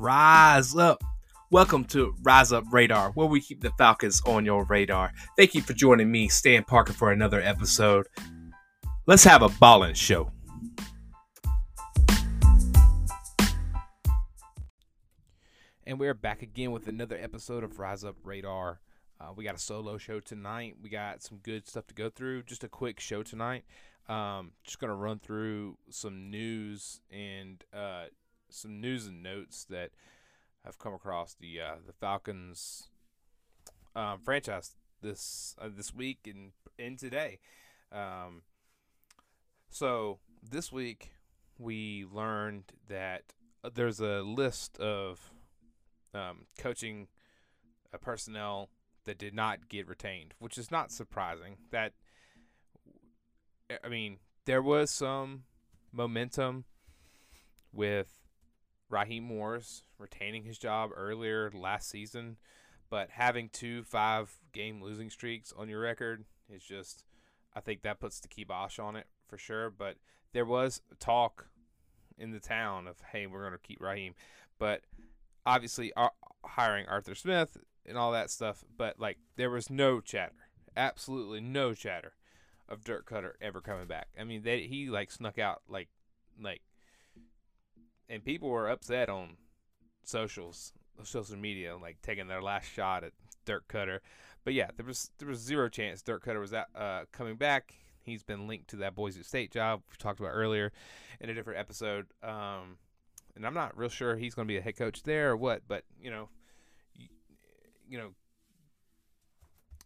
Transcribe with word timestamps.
Rise 0.00 0.74
up. 0.74 1.04
Welcome 1.50 1.84
to 1.88 2.14
Rise 2.22 2.54
Up 2.54 2.64
Radar, 2.72 3.10
where 3.10 3.26
we 3.26 3.38
keep 3.38 3.60
the 3.60 3.70
Falcons 3.76 4.22
on 4.24 4.46
your 4.46 4.64
radar. 4.64 5.12
Thank 5.36 5.54
you 5.54 5.60
for 5.60 5.74
joining 5.74 6.10
me, 6.10 6.26
Stan 6.28 6.64
Parker, 6.64 6.94
for 6.94 7.12
another 7.12 7.42
episode. 7.42 8.06
Let's 9.04 9.24
have 9.24 9.42
a 9.42 9.50
ballin' 9.50 9.92
show. 9.92 10.32
And 15.84 16.00
we're 16.00 16.14
back 16.14 16.40
again 16.40 16.72
with 16.72 16.88
another 16.88 17.18
episode 17.20 17.62
of 17.62 17.78
Rise 17.78 18.02
Up 18.02 18.16
Radar. 18.24 18.80
Uh, 19.20 19.34
we 19.36 19.44
got 19.44 19.54
a 19.54 19.58
solo 19.58 19.98
show 19.98 20.18
tonight. 20.18 20.76
We 20.82 20.88
got 20.88 21.22
some 21.22 21.40
good 21.42 21.68
stuff 21.68 21.86
to 21.88 21.94
go 21.94 22.08
through. 22.08 22.44
Just 22.44 22.64
a 22.64 22.70
quick 22.70 23.00
show 23.00 23.22
tonight. 23.22 23.64
Um, 24.08 24.52
just 24.64 24.78
gonna 24.78 24.94
run 24.94 25.18
through 25.18 25.76
some 25.90 26.30
news 26.30 27.02
and 27.10 27.62
uh, 27.74 28.04
some 28.50 28.80
news 28.80 29.06
and 29.06 29.22
notes 29.22 29.64
that 29.70 29.90
have 30.64 30.78
come 30.78 30.94
across 30.94 31.34
the 31.34 31.60
uh, 31.60 31.74
the 31.86 31.92
Falcons 31.92 32.88
um, 33.96 34.20
franchise 34.22 34.74
this 35.02 35.56
uh, 35.60 35.68
this 35.74 35.94
week 35.94 36.18
and 36.26 36.52
and 36.78 36.98
today. 36.98 37.38
Um, 37.92 38.42
so 39.70 40.18
this 40.42 40.70
week 40.72 41.12
we 41.58 42.04
learned 42.10 42.72
that 42.88 43.22
there's 43.74 44.00
a 44.00 44.22
list 44.22 44.78
of 44.78 45.32
um, 46.14 46.46
coaching 46.58 47.08
uh, 47.92 47.98
personnel 47.98 48.70
that 49.04 49.18
did 49.18 49.34
not 49.34 49.68
get 49.68 49.88
retained, 49.88 50.34
which 50.38 50.58
is 50.58 50.70
not 50.70 50.90
surprising. 50.90 51.56
That 51.70 51.92
I 53.84 53.88
mean, 53.88 54.18
there 54.46 54.62
was 54.62 54.90
some 54.90 55.44
momentum 55.92 56.64
with 57.72 58.19
Raheem 58.90 59.24
Morris 59.24 59.84
retaining 59.98 60.44
his 60.44 60.58
job 60.58 60.90
earlier 60.96 61.50
last 61.54 61.88
season, 61.88 62.36
but 62.90 63.10
having 63.10 63.48
two 63.48 63.84
five 63.84 64.34
game 64.52 64.82
losing 64.82 65.10
streaks 65.10 65.52
on 65.56 65.68
your 65.68 65.80
record 65.80 66.24
is 66.52 66.62
just, 66.62 67.04
I 67.54 67.60
think 67.60 67.82
that 67.82 68.00
puts 68.00 68.20
the 68.20 68.28
kibosh 68.28 68.78
on 68.78 68.96
it 68.96 69.06
for 69.28 69.38
sure. 69.38 69.70
But 69.70 69.96
there 70.32 70.44
was 70.44 70.82
talk 70.98 71.46
in 72.18 72.32
the 72.32 72.40
town 72.40 72.86
of, 72.86 72.96
hey, 73.12 73.26
we're 73.26 73.40
going 73.40 73.52
to 73.52 73.58
keep 73.58 73.80
Raheem. 73.80 74.14
But 74.58 74.82
obviously, 75.46 75.92
uh, 75.96 76.08
hiring 76.44 76.86
Arthur 76.86 77.14
Smith 77.14 77.56
and 77.86 77.96
all 77.96 78.12
that 78.12 78.30
stuff, 78.30 78.64
but 78.76 78.98
like 78.98 79.18
there 79.36 79.50
was 79.50 79.70
no 79.70 80.00
chatter, 80.00 80.34
absolutely 80.76 81.40
no 81.40 81.74
chatter 81.74 82.12
of 82.68 82.84
Dirk 82.84 83.08
Koetter 83.08 83.32
ever 83.40 83.60
coming 83.60 83.86
back. 83.86 84.08
I 84.18 84.24
mean, 84.24 84.42
they, 84.42 84.62
he 84.62 84.90
like 84.90 85.10
snuck 85.10 85.38
out 85.38 85.62
like 85.68 85.88
like 86.40 86.62
and 88.10 88.24
people 88.24 88.50
were 88.50 88.68
upset 88.68 89.08
on 89.08 89.36
socials, 90.02 90.72
social 91.04 91.36
media, 91.36 91.76
like 91.80 92.02
taking 92.02 92.26
their 92.26 92.42
last 92.42 92.66
shot 92.70 93.04
at 93.04 93.12
Dirk 93.46 93.68
Koetter. 93.68 94.00
But 94.44 94.54
yeah, 94.54 94.70
there 94.76 94.84
was 94.84 95.10
there 95.18 95.28
was 95.28 95.38
zero 95.38 95.68
chance 95.68 96.02
Dirk 96.02 96.24
Koetter 96.24 96.40
was 96.40 96.52
uh, 96.52 97.04
coming 97.12 97.36
back. 97.36 97.74
He's 98.02 98.22
been 98.22 98.48
linked 98.48 98.68
to 98.70 98.76
that 98.76 98.94
Boise 98.94 99.22
State 99.22 99.52
job 99.52 99.82
we 99.90 99.96
talked 99.98 100.18
about 100.20 100.32
earlier 100.32 100.72
in 101.20 101.30
a 101.30 101.34
different 101.34 101.60
episode. 101.60 102.06
Um, 102.22 102.78
and 103.36 103.46
I'm 103.46 103.54
not 103.54 103.76
real 103.76 103.90
sure 103.90 104.16
he's 104.16 104.34
going 104.34 104.48
to 104.48 104.52
be 104.52 104.58
a 104.58 104.62
head 104.62 104.76
coach 104.76 105.02
there 105.04 105.30
or 105.30 105.36
what. 105.36 105.62
But 105.68 105.84
you 106.00 106.10
know, 106.10 106.28
you, 106.96 107.06
you 107.88 107.98
know, 107.98 108.10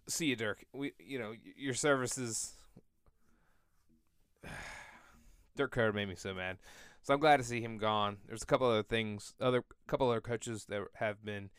see 0.09 0.27
you, 0.27 0.37
Dirk. 0.37 0.65
We 0.73 0.93
you 0.99 1.19
know 1.19 1.35
your 1.57 1.75
services. 1.75 2.55
Dirk 5.57 5.75
Koetter 5.75 5.95
made 5.95 6.09
me 6.09 6.17
so 6.17 6.35
mad. 6.35 6.57
So 7.05 7.13
I'm 7.13 7.21
glad 7.21 7.37
to 7.37 7.45
see 7.45 7.61
him 7.61 7.77
gone. 7.77 8.17
There's 8.27 8.43
a 8.43 8.47
couple 8.47 8.67
other 8.67 8.83
things, 8.83 9.35
other 9.39 9.63
couple 9.87 10.09
other 10.09 10.23
coaches 10.23 10.65
that 10.71 10.81
have 10.95 11.23
been, 11.23 11.51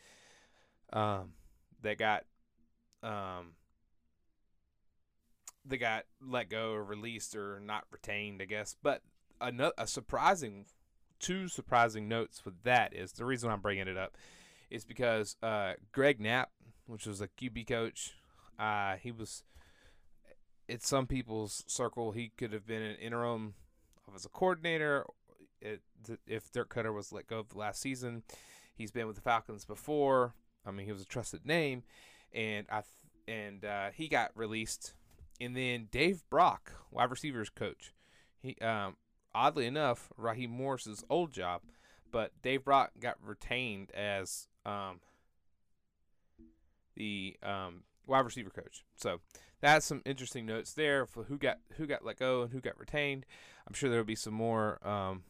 um, 0.92 1.34
that 1.82 1.98
got, 1.98 2.24
um, 3.04 3.52
they 5.64 5.76
got 5.76 6.04
let 6.20 6.50
go 6.50 6.72
or 6.72 6.82
released 6.82 7.36
or 7.36 7.60
not 7.60 7.84
retained, 7.92 8.42
I 8.42 8.46
guess. 8.46 8.74
But 8.82 9.02
a, 9.40 9.52
a 9.78 9.86
surprising, 9.86 10.66
two 11.20 11.46
surprising 11.46 12.08
notes 12.08 12.44
with 12.44 12.64
that 12.64 12.92
is 12.92 13.12
the 13.12 13.24
reason 13.24 13.48
I'm 13.48 13.60
bringing 13.60 13.86
it 13.86 13.96
up 13.96 14.16
is 14.68 14.84
because 14.84 15.36
uh, 15.44 15.74
Greg 15.92 16.20
Knapp, 16.20 16.50
which 16.88 17.06
was 17.06 17.20
a 17.20 17.28
QB 17.28 17.68
coach, 17.68 18.14
uh, 18.58 18.96
he 18.96 19.12
was, 19.12 19.44
in 20.68 20.80
some 20.80 21.06
people's 21.06 21.62
circle, 21.68 22.10
he 22.10 22.32
could 22.36 22.52
have 22.52 22.66
been 22.66 22.82
an 22.82 22.96
interim 22.96 23.54
offensive 24.08 24.32
coordinator 24.32 25.06
it, 25.60 25.80
if 26.26 26.50
Dirk 26.52 26.72
Koetter 26.72 26.94
was 26.94 27.12
let 27.12 27.26
go 27.26 27.40
of 27.40 27.54
last 27.56 27.80
season, 27.80 28.22
he's 28.74 28.90
been 28.90 29.06
with 29.06 29.16
the 29.16 29.22
Falcons 29.22 29.64
before. 29.64 30.34
I 30.66 30.70
mean, 30.70 30.86
he 30.86 30.92
was 30.92 31.02
a 31.02 31.06
trusted 31.06 31.46
name, 31.46 31.82
and 32.32 32.66
I 32.70 32.82
and 33.28 33.64
uh, 33.64 33.90
he 33.94 34.08
got 34.08 34.30
released. 34.34 34.94
And 35.40 35.54
then 35.56 35.88
Dave 35.90 36.22
Brock, 36.30 36.72
wide 36.90 37.10
receivers 37.10 37.50
coach, 37.50 37.92
he 38.40 38.56
um, 38.60 38.96
oddly 39.34 39.66
enough, 39.66 40.10
Raheem 40.16 40.50
Morris's 40.50 41.04
old 41.10 41.32
job, 41.32 41.62
but 42.10 42.32
Dave 42.42 42.64
Brock 42.64 42.92
got 42.98 43.16
retained 43.22 43.90
as 43.92 44.48
um, 44.64 45.00
the 46.94 47.36
um, 47.42 47.82
wide 48.06 48.24
receiver 48.24 48.50
coach. 48.50 48.84
So 48.96 49.20
that's 49.60 49.86
some 49.86 50.02
interesting 50.04 50.46
notes 50.46 50.72
there 50.72 51.06
for 51.06 51.24
who 51.24 51.38
got 51.38 51.58
who 51.76 51.86
got 51.86 52.04
let 52.04 52.18
go 52.18 52.42
and 52.42 52.52
who 52.52 52.60
got 52.60 52.78
retained. 52.78 53.26
I'm 53.66 53.74
sure 53.74 53.90
there 53.90 53.98
will 53.98 54.04
be 54.04 54.14
some 54.14 54.34
more 54.34 54.78
um, 54.86 55.24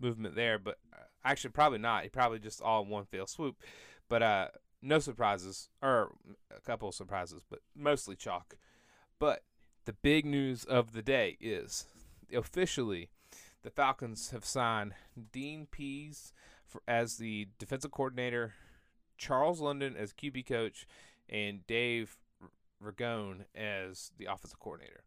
movement 0.00 0.34
there, 0.34 0.58
but 0.58 0.78
uh, 0.92 1.04
actually 1.24 1.50
probably 1.50 1.78
not. 1.78 2.02
He 2.02 2.08
probably 2.08 2.38
just 2.38 2.62
all 2.62 2.82
in 2.82 2.88
one 2.88 3.04
fell 3.06 3.26
swoop. 3.26 3.56
But 4.08 4.22
uh, 4.22 4.48
no 4.82 4.98
surprises, 4.98 5.68
or 5.82 6.12
a 6.56 6.60
couple 6.60 6.88
of 6.88 6.94
surprises, 6.94 7.42
but 7.48 7.60
mostly 7.76 8.16
chalk. 8.16 8.56
But 9.18 9.42
the 9.84 9.92
big 9.92 10.24
news 10.24 10.64
of 10.64 10.92
the 10.92 11.02
day 11.02 11.36
is 11.40 11.86
officially 12.34 13.10
the 13.62 13.70
Falcons 13.70 14.30
have 14.30 14.44
signed 14.44 14.94
Dean 15.32 15.66
Pees 15.70 16.32
for, 16.66 16.82
as 16.86 17.16
the 17.16 17.48
defensive 17.58 17.90
coordinator, 17.90 18.54
Charles 19.16 19.60
London 19.60 19.96
as 19.96 20.12
QB 20.12 20.46
coach, 20.46 20.86
and 21.28 21.66
Dave 21.66 22.16
Ragone 22.82 23.44
as 23.54 24.12
the 24.16 24.26
offensive 24.26 24.60
coordinator. 24.60 25.02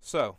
So 0.00 0.36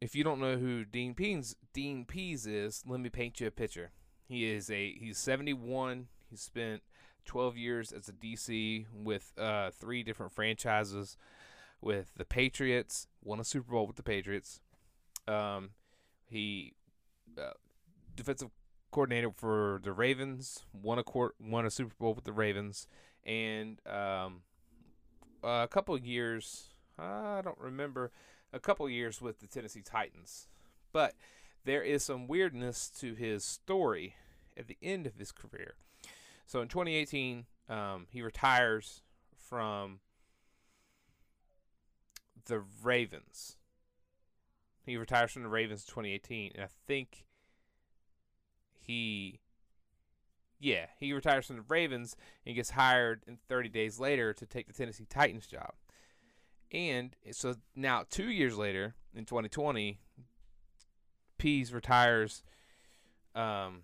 if 0.00 0.14
you 0.14 0.24
don't 0.24 0.40
know 0.40 0.56
who 0.56 0.84
Dean 0.84 1.14
Pees 1.14 1.56
Dean 1.72 2.04
Pees 2.04 2.46
is, 2.46 2.82
let 2.86 3.00
me 3.00 3.08
paint 3.08 3.40
you 3.40 3.46
a 3.46 3.50
picture. 3.50 3.90
He 4.26 4.50
is 4.50 4.70
a 4.70 4.94
he's 4.98 5.18
71. 5.18 6.08
He 6.30 6.36
spent 6.36 6.82
12 7.26 7.56
years 7.56 7.92
as 7.92 8.08
a 8.08 8.12
DC 8.12 8.86
with 8.92 9.32
uh, 9.38 9.70
three 9.70 10.02
different 10.02 10.32
franchises 10.32 11.16
with 11.80 12.12
the 12.16 12.24
Patriots, 12.24 13.08
won 13.22 13.40
a 13.40 13.44
Super 13.44 13.72
Bowl 13.72 13.86
with 13.86 13.96
the 13.96 14.02
Patriots. 14.02 14.60
Um, 15.28 15.70
he 16.26 16.74
uh, 17.38 17.50
defensive 18.14 18.50
coordinator 18.90 19.30
for 19.36 19.80
the 19.82 19.92
Ravens, 19.92 20.64
won 20.72 20.98
a 20.98 21.02
court, 21.02 21.34
won 21.40 21.66
a 21.66 21.70
Super 21.70 21.94
Bowl 21.98 22.14
with 22.14 22.24
the 22.24 22.32
Ravens, 22.32 22.86
and 23.24 23.80
um, 23.86 24.42
a 25.42 25.68
couple 25.68 25.94
of 25.94 26.04
years. 26.04 26.68
I 26.98 27.40
don't 27.42 27.58
remember 27.58 28.12
a 28.54 28.60
couple 28.60 28.88
years 28.88 29.20
with 29.20 29.40
the 29.40 29.46
Tennessee 29.46 29.82
Titans. 29.82 30.48
But 30.92 31.14
there 31.64 31.82
is 31.82 32.04
some 32.04 32.28
weirdness 32.28 32.88
to 33.00 33.14
his 33.14 33.44
story 33.44 34.14
at 34.56 34.68
the 34.68 34.78
end 34.80 35.06
of 35.06 35.16
his 35.16 35.32
career. 35.32 35.74
So 36.46 36.60
in 36.60 36.68
2018, 36.68 37.46
um, 37.68 38.06
he 38.10 38.22
retires 38.22 39.02
from 39.36 39.98
the 42.46 42.62
Ravens. 42.82 43.56
He 44.86 44.96
retires 44.96 45.32
from 45.32 45.42
the 45.42 45.48
Ravens 45.48 45.80
in 45.82 45.86
2018, 45.88 46.52
and 46.54 46.64
I 46.64 46.68
think 46.86 47.24
he, 48.78 49.40
yeah, 50.60 50.86
he 51.00 51.12
retires 51.14 51.46
from 51.46 51.56
the 51.56 51.64
Ravens 51.66 52.16
and 52.44 52.54
gets 52.54 52.70
hired 52.70 53.22
in 53.26 53.38
30 53.48 53.70
days 53.70 53.98
later 53.98 54.34
to 54.34 54.44
take 54.44 54.66
the 54.66 54.74
Tennessee 54.74 55.06
Titans 55.08 55.46
job. 55.46 55.72
And 56.72 57.14
so 57.32 57.54
now, 57.76 58.04
two 58.08 58.30
years 58.30 58.56
later, 58.56 58.94
in 59.14 59.24
2020, 59.24 59.98
Pees 61.38 61.72
retires, 61.72 62.42
um, 63.34 63.82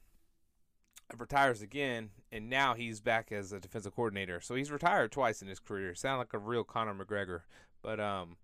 retires 1.17 1.63
again, 1.63 2.11
and 2.33 2.49
now 2.49 2.75
he's 2.75 3.01
back 3.01 3.33
as 3.33 3.53
a 3.53 3.61
defensive 3.61 3.95
coordinator. 3.95 4.41
So 4.41 4.55
he's 4.55 4.71
retired 4.71 5.13
twice 5.13 5.43
in 5.43 5.49
his 5.49 5.61
career. 5.61 5.95
Sound 5.95 6.19
like 6.19 6.35
a 6.35 6.39
real 6.39 6.65
Conor 6.65 6.95
McGregor, 6.95 7.43
but 7.83 8.01
um, 8.01 8.37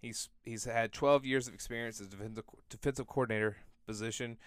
he's 0.00 0.28
he's 0.44 0.64
had 0.64 0.92
12 0.92 1.24
years 1.24 1.48
of 1.48 1.54
experience 1.54 2.00
as 2.00 2.08
defensive 2.08 2.44
defensive 2.68 3.06
coordinator 3.06 3.56
position. 3.86 4.38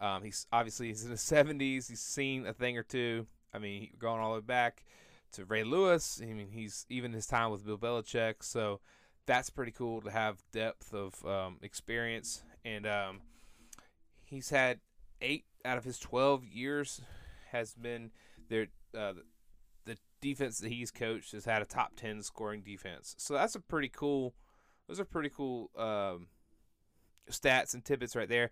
Um, 0.00 0.22
he's 0.22 0.46
obviously 0.52 0.88
he's 0.88 1.04
in 1.04 1.10
his 1.10 1.20
70s. 1.20 1.88
He's 1.88 2.00
seen 2.00 2.46
a 2.46 2.52
thing 2.52 2.76
or 2.76 2.82
two. 2.82 3.26
I 3.52 3.58
mean, 3.58 3.90
going 3.98 4.20
all 4.20 4.32
the 4.32 4.40
way 4.40 4.44
back 4.44 4.84
to 5.34 5.44
Ray 5.44 5.64
Lewis. 5.64 6.20
I 6.22 6.26
mean, 6.26 6.48
he's 6.50 6.86
even 6.88 7.12
his 7.12 7.26
time 7.26 7.50
with 7.50 7.64
Bill 7.64 7.78
Belichick. 7.78 8.36
So 8.40 8.80
that's 9.26 9.50
pretty 9.50 9.72
cool 9.72 10.00
to 10.02 10.10
have 10.10 10.42
depth 10.52 10.92
of 10.92 11.24
um, 11.24 11.58
experience. 11.62 12.42
And 12.64 12.86
um, 12.86 13.20
he's 14.24 14.50
had 14.50 14.80
eight 15.20 15.44
out 15.64 15.78
of 15.78 15.84
his 15.84 15.98
12 15.98 16.44
years 16.44 17.00
has 17.50 17.74
been 17.74 18.10
their 18.48 18.66
uh, 18.98 19.14
the 19.84 19.96
defense 20.20 20.58
that 20.58 20.70
he's 20.70 20.90
coached 20.90 21.32
has 21.32 21.44
had 21.44 21.62
a 21.62 21.64
top 21.64 21.92
ten 21.96 22.22
scoring 22.22 22.62
defense. 22.62 23.14
So 23.18 23.34
that's 23.34 23.54
a 23.54 23.60
pretty 23.60 23.88
cool. 23.88 24.34
Those 24.88 25.00
are 25.00 25.04
pretty 25.04 25.30
cool 25.30 25.70
um, 25.76 26.26
stats 27.30 27.74
and 27.74 27.84
tidbits 27.84 28.16
right 28.16 28.28
there. 28.28 28.50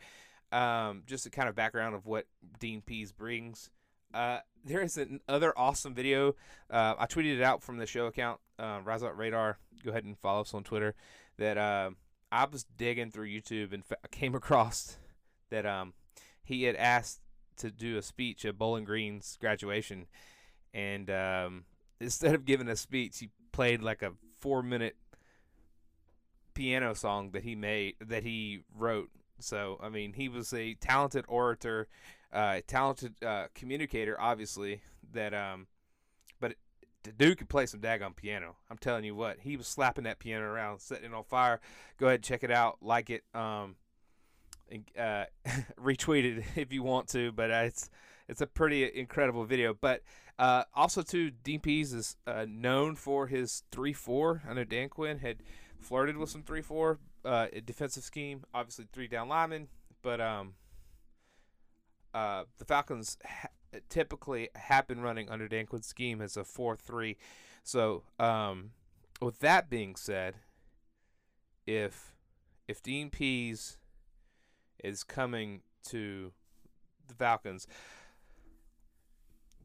Um, 0.52 1.02
just 1.06 1.26
a 1.26 1.30
kind 1.30 1.48
of 1.48 1.54
background 1.54 1.94
of 1.94 2.06
what 2.06 2.26
Dean 2.60 2.80
Pees 2.80 3.12
brings. 3.12 3.70
Uh, 4.12 4.38
there 4.64 4.82
is 4.82 4.98
another 4.98 5.52
awesome 5.56 5.94
video. 5.94 6.34
Uh, 6.70 6.94
I 6.98 7.06
tweeted 7.06 7.36
it 7.36 7.42
out 7.42 7.62
from 7.62 7.78
the 7.78 7.86
show 7.86 8.06
account, 8.06 8.40
uh, 8.58 8.80
Rise 8.84 9.02
Up 9.02 9.16
Radar. 9.16 9.58
Go 9.84 9.90
ahead 9.90 10.04
and 10.04 10.18
follow 10.18 10.42
us 10.42 10.54
on 10.54 10.64
Twitter. 10.64 10.94
That 11.38 11.58
uh, 11.58 11.90
I 12.30 12.44
was 12.44 12.64
digging 12.76 13.10
through 13.10 13.28
YouTube 13.28 13.72
and 13.72 13.84
fa- 13.84 13.96
came 14.10 14.34
across 14.36 14.98
that 15.50 15.66
um, 15.66 15.94
he 16.44 16.64
had 16.64 16.76
asked 16.76 17.20
to 17.56 17.70
do 17.70 17.96
a 17.96 18.02
speech 18.02 18.44
at 18.44 18.58
Bowling 18.58 18.84
Green's 18.84 19.36
graduation, 19.40 20.06
and 20.72 21.10
um, 21.10 21.64
instead 22.00 22.34
of 22.34 22.44
giving 22.44 22.68
a 22.68 22.76
speech, 22.76 23.18
he 23.18 23.30
played 23.52 23.82
like 23.82 24.02
a 24.02 24.12
four-minute 24.40 24.96
piano 26.54 26.94
song 26.94 27.30
that 27.32 27.42
he 27.44 27.54
made 27.54 27.96
that 28.00 28.22
he 28.22 28.60
wrote. 28.76 29.10
So 29.38 29.78
I 29.82 29.88
mean, 29.88 30.12
he 30.14 30.28
was 30.28 30.52
a 30.52 30.74
talented 30.74 31.24
orator, 31.28 31.88
uh, 32.32 32.60
talented 32.66 33.14
uh, 33.24 33.46
communicator, 33.54 34.20
obviously. 34.20 34.82
That 35.12 35.34
um, 35.34 35.66
but 36.40 36.54
the 37.02 37.12
dude 37.12 37.38
could 37.38 37.48
play 37.48 37.66
some 37.66 37.80
daggone 37.80 38.16
piano. 38.16 38.56
I'm 38.70 38.78
telling 38.78 39.04
you 39.04 39.14
what, 39.14 39.38
he 39.40 39.56
was 39.56 39.66
slapping 39.66 40.04
that 40.04 40.18
piano 40.18 40.44
around, 40.44 40.80
setting 40.80 41.06
it 41.06 41.14
on 41.14 41.24
fire. 41.24 41.60
Go 41.98 42.06
ahead, 42.06 42.22
check 42.22 42.42
it 42.42 42.50
out, 42.50 42.78
like 42.80 43.10
it, 43.10 43.24
um, 43.34 43.76
and, 44.70 44.84
uh, 44.98 45.24
retweet 45.80 46.24
it 46.24 46.44
if 46.56 46.72
you 46.72 46.82
want 46.82 47.08
to. 47.08 47.32
But 47.32 47.50
uh, 47.50 47.64
it's 47.64 47.90
it's 48.28 48.40
a 48.40 48.46
pretty 48.46 48.90
incredible 48.98 49.44
video. 49.44 49.74
But 49.74 50.02
uh, 50.38 50.64
also 50.74 51.02
too, 51.02 51.32
DPs 51.44 51.94
is 51.94 52.16
uh, 52.26 52.46
known 52.48 52.96
for 52.96 53.26
his 53.26 53.64
three 53.70 53.92
four. 53.92 54.42
I 54.48 54.54
know 54.54 54.64
Dan 54.64 54.88
Quinn 54.88 55.18
had 55.18 55.38
flirted 55.78 56.16
with 56.16 56.30
some 56.30 56.42
three 56.42 56.62
four 56.62 56.98
uh, 57.24 57.48
defensive 57.64 58.04
scheme. 58.04 58.44
Obviously, 58.54 58.86
three 58.92 59.08
down 59.08 59.28
linemen, 59.28 59.68
but 60.02 60.20
um, 60.20 60.54
uh, 62.14 62.44
the 62.58 62.64
Falcons 62.64 63.16
ha- 63.24 63.48
typically 63.88 64.48
have 64.54 64.86
been 64.86 65.00
running 65.00 65.30
under 65.30 65.48
Dan 65.48 65.66
Quinn's 65.66 65.86
scheme 65.86 66.20
as 66.20 66.36
a 66.36 66.44
four 66.44 66.76
three. 66.76 67.16
So, 67.64 68.02
um, 68.18 68.70
with 69.20 69.38
that 69.40 69.70
being 69.70 69.96
said, 69.96 70.34
if 71.66 72.14
if 72.68 72.82
Dean 72.82 73.10
Pees 73.10 73.78
is 74.82 75.04
coming 75.04 75.62
to 75.88 76.32
the 77.06 77.14
Falcons, 77.14 77.66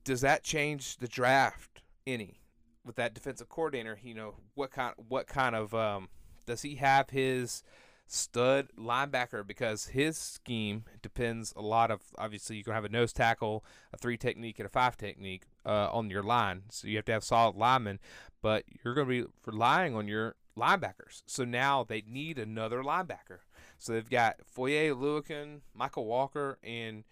does 0.04 0.22
that 0.22 0.44
change 0.44 0.98
the 0.98 1.08
draft 1.08 1.82
any? 2.06 2.40
With 2.86 2.96
that 2.96 3.14
defensive 3.14 3.50
coordinator, 3.50 4.00
you 4.02 4.14
know 4.14 4.36
what 4.56 4.72
kind 4.72 4.94
what 5.10 5.28
kind 5.28 5.56
of 5.56 5.74
um, 5.74 6.08
does 6.46 6.62
he 6.62 6.76
have 6.76 7.10
his 7.10 7.64
stud 8.08 8.70
linebacker 8.78 9.46
because 9.46 9.88
his 9.88 10.18
scheme 10.18 10.86
depends 11.02 11.54
a 11.56 11.62
lot 11.62 11.92
of 11.92 12.02
obviously 12.18 12.56
you 12.56 12.64
can 12.64 12.74
have 12.74 12.86
a 12.86 12.90
nose 12.90 13.14
tackle, 13.14 13.64
a 13.94 13.98
three 13.98 14.18
technique, 14.18 14.60
and 14.60 14.66
a 14.66 14.70
five 14.70 14.98
technique 14.98 15.44
uh, 15.66 15.90
on 15.92 16.10
your 16.10 16.24
line. 16.24 16.64
So 16.70 16.88
you 16.88 16.96
have 16.96 17.06
to 17.06 17.12
have 17.12 17.24
solid 17.24 17.56
linemen, 17.56 18.00
but 18.42 18.64
you're 18.84 18.94
going 18.94 19.08
to 19.08 19.24
be 19.24 19.30
relying 19.46 19.96
on 19.96 20.08
your 20.08 20.36
linebackers. 20.58 21.22
So 21.26 21.44
now 21.44 21.84
they 21.84 22.04
need 22.08 22.40
another 22.40 22.82
linebacker. 22.82 23.40
So 23.78 23.94
they've 23.94 24.10
got 24.10 24.38
Foye 24.46 24.90
Oluokun, 24.90 25.60
Mykal 25.80 26.06
Walker, 26.06 26.58
and 26.64 27.04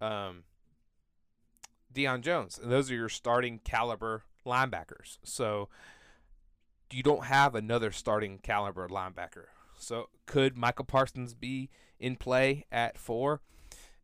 um, 0.00 0.44
Deion 1.94 2.22
Jones. 2.22 2.58
And 2.60 2.72
those 2.72 2.90
are 2.90 2.94
your 2.94 3.08
starting 3.08 3.60
caliber 3.62 4.24
linebackers. 4.44 5.18
So 5.22 5.68
you 6.90 7.02
don't 7.02 7.26
have 7.26 7.54
another 7.54 7.92
starting 7.92 8.38
caliber 8.38 8.88
linebacker. 8.88 9.46
So 9.80 10.08
could 10.26 10.56
Micah 10.56 10.84
Parsons 10.84 11.34
be 11.34 11.70
in 11.98 12.16
play 12.16 12.66
at 12.70 12.98
four? 12.98 13.40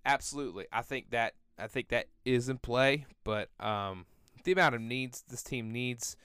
Absolutely. 0.05 0.67
I 0.73 0.83
think 0.83 1.11
that 1.11 1.35
I 1.59 1.67
think 1.67 1.89
that 1.89 2.07
is 2.25 2.49
in 2.49 2.59
play, 2.59 3.07
but 3.25 3.49
um, 3.59 4.07
the 4.45 4.53
amount 4.53 4.75
of 4.75 4.81
needs 4.81 5.25
this 5.29 5.43
team 5.43 5.71
needs, 5.71 6.17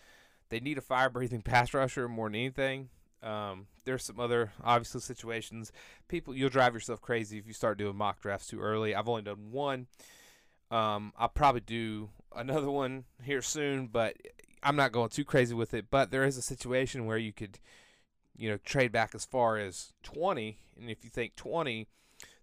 they 0.50 0.59
need 0.59 0.77
a 0.77 0.81
fire 0.81 1.09
breathing 1.09 1.42
pass 1.44 1.74
rusher 1.74 2.07
more 2.07 2.27
than 2.27 2.36
anything. 2.36 2.89
Um, 3.24 3.68
there's 3.86 4.03
some 4.03 4.19
other 4.19 4.51
obviously 4.63 5.01
situations. 5.01 5.71
People, 6.07 6.36
you'll 6.36 6.50
drive 6.50 6.74
yourself 6.74 7.01
crazy 7.01 7.38
if 7.38 7.47
you 7.47 7.54
start 7.54 7.77
doing 7.77 7.95
mock 7.95 8.19
drafts 8.19 8.47
too 8.47 8.59
early. 8.59 8.95
I've 8.95 9.09
only 9.09 9.21
done 9.21 9.51
one. 9.51 9.88
Um, 10.69 11.13
I'll 11.18 11.30
probably 11.30 11.62
do 11.62 12.09
another 12.36 12.71
one 12.71 13.06
here 13.24 13.42
soon, 13.42 13.88
but 13.88 14.15
I'm 14.63 14.75
not 14.75 14.92
going 14.92 15.09
too 15.09 15.25
crazy 15.25 15.54
with 15.54 15.74
it. 15.74 15.86
But 15.92 16.12
there 16.12 16.24
is 16.24 16.38
a 16.38 16.42
situation 16.42 17.06
where 17.06 17.18
you 17.18 17.33
could, 17.33 17.59
you 18.42 18.50
know, 18.50 18.58
trade 18.66 18.92
back 18.92 19.14
as 19.14 19.24
far 19.24 19.60
as 19.60 19.94
20, 20.02 20.58
and 20.76 20.90
if 20.90 21.04
you 21.04 21.12
think 21.12 21.36
20, 21.36 21.88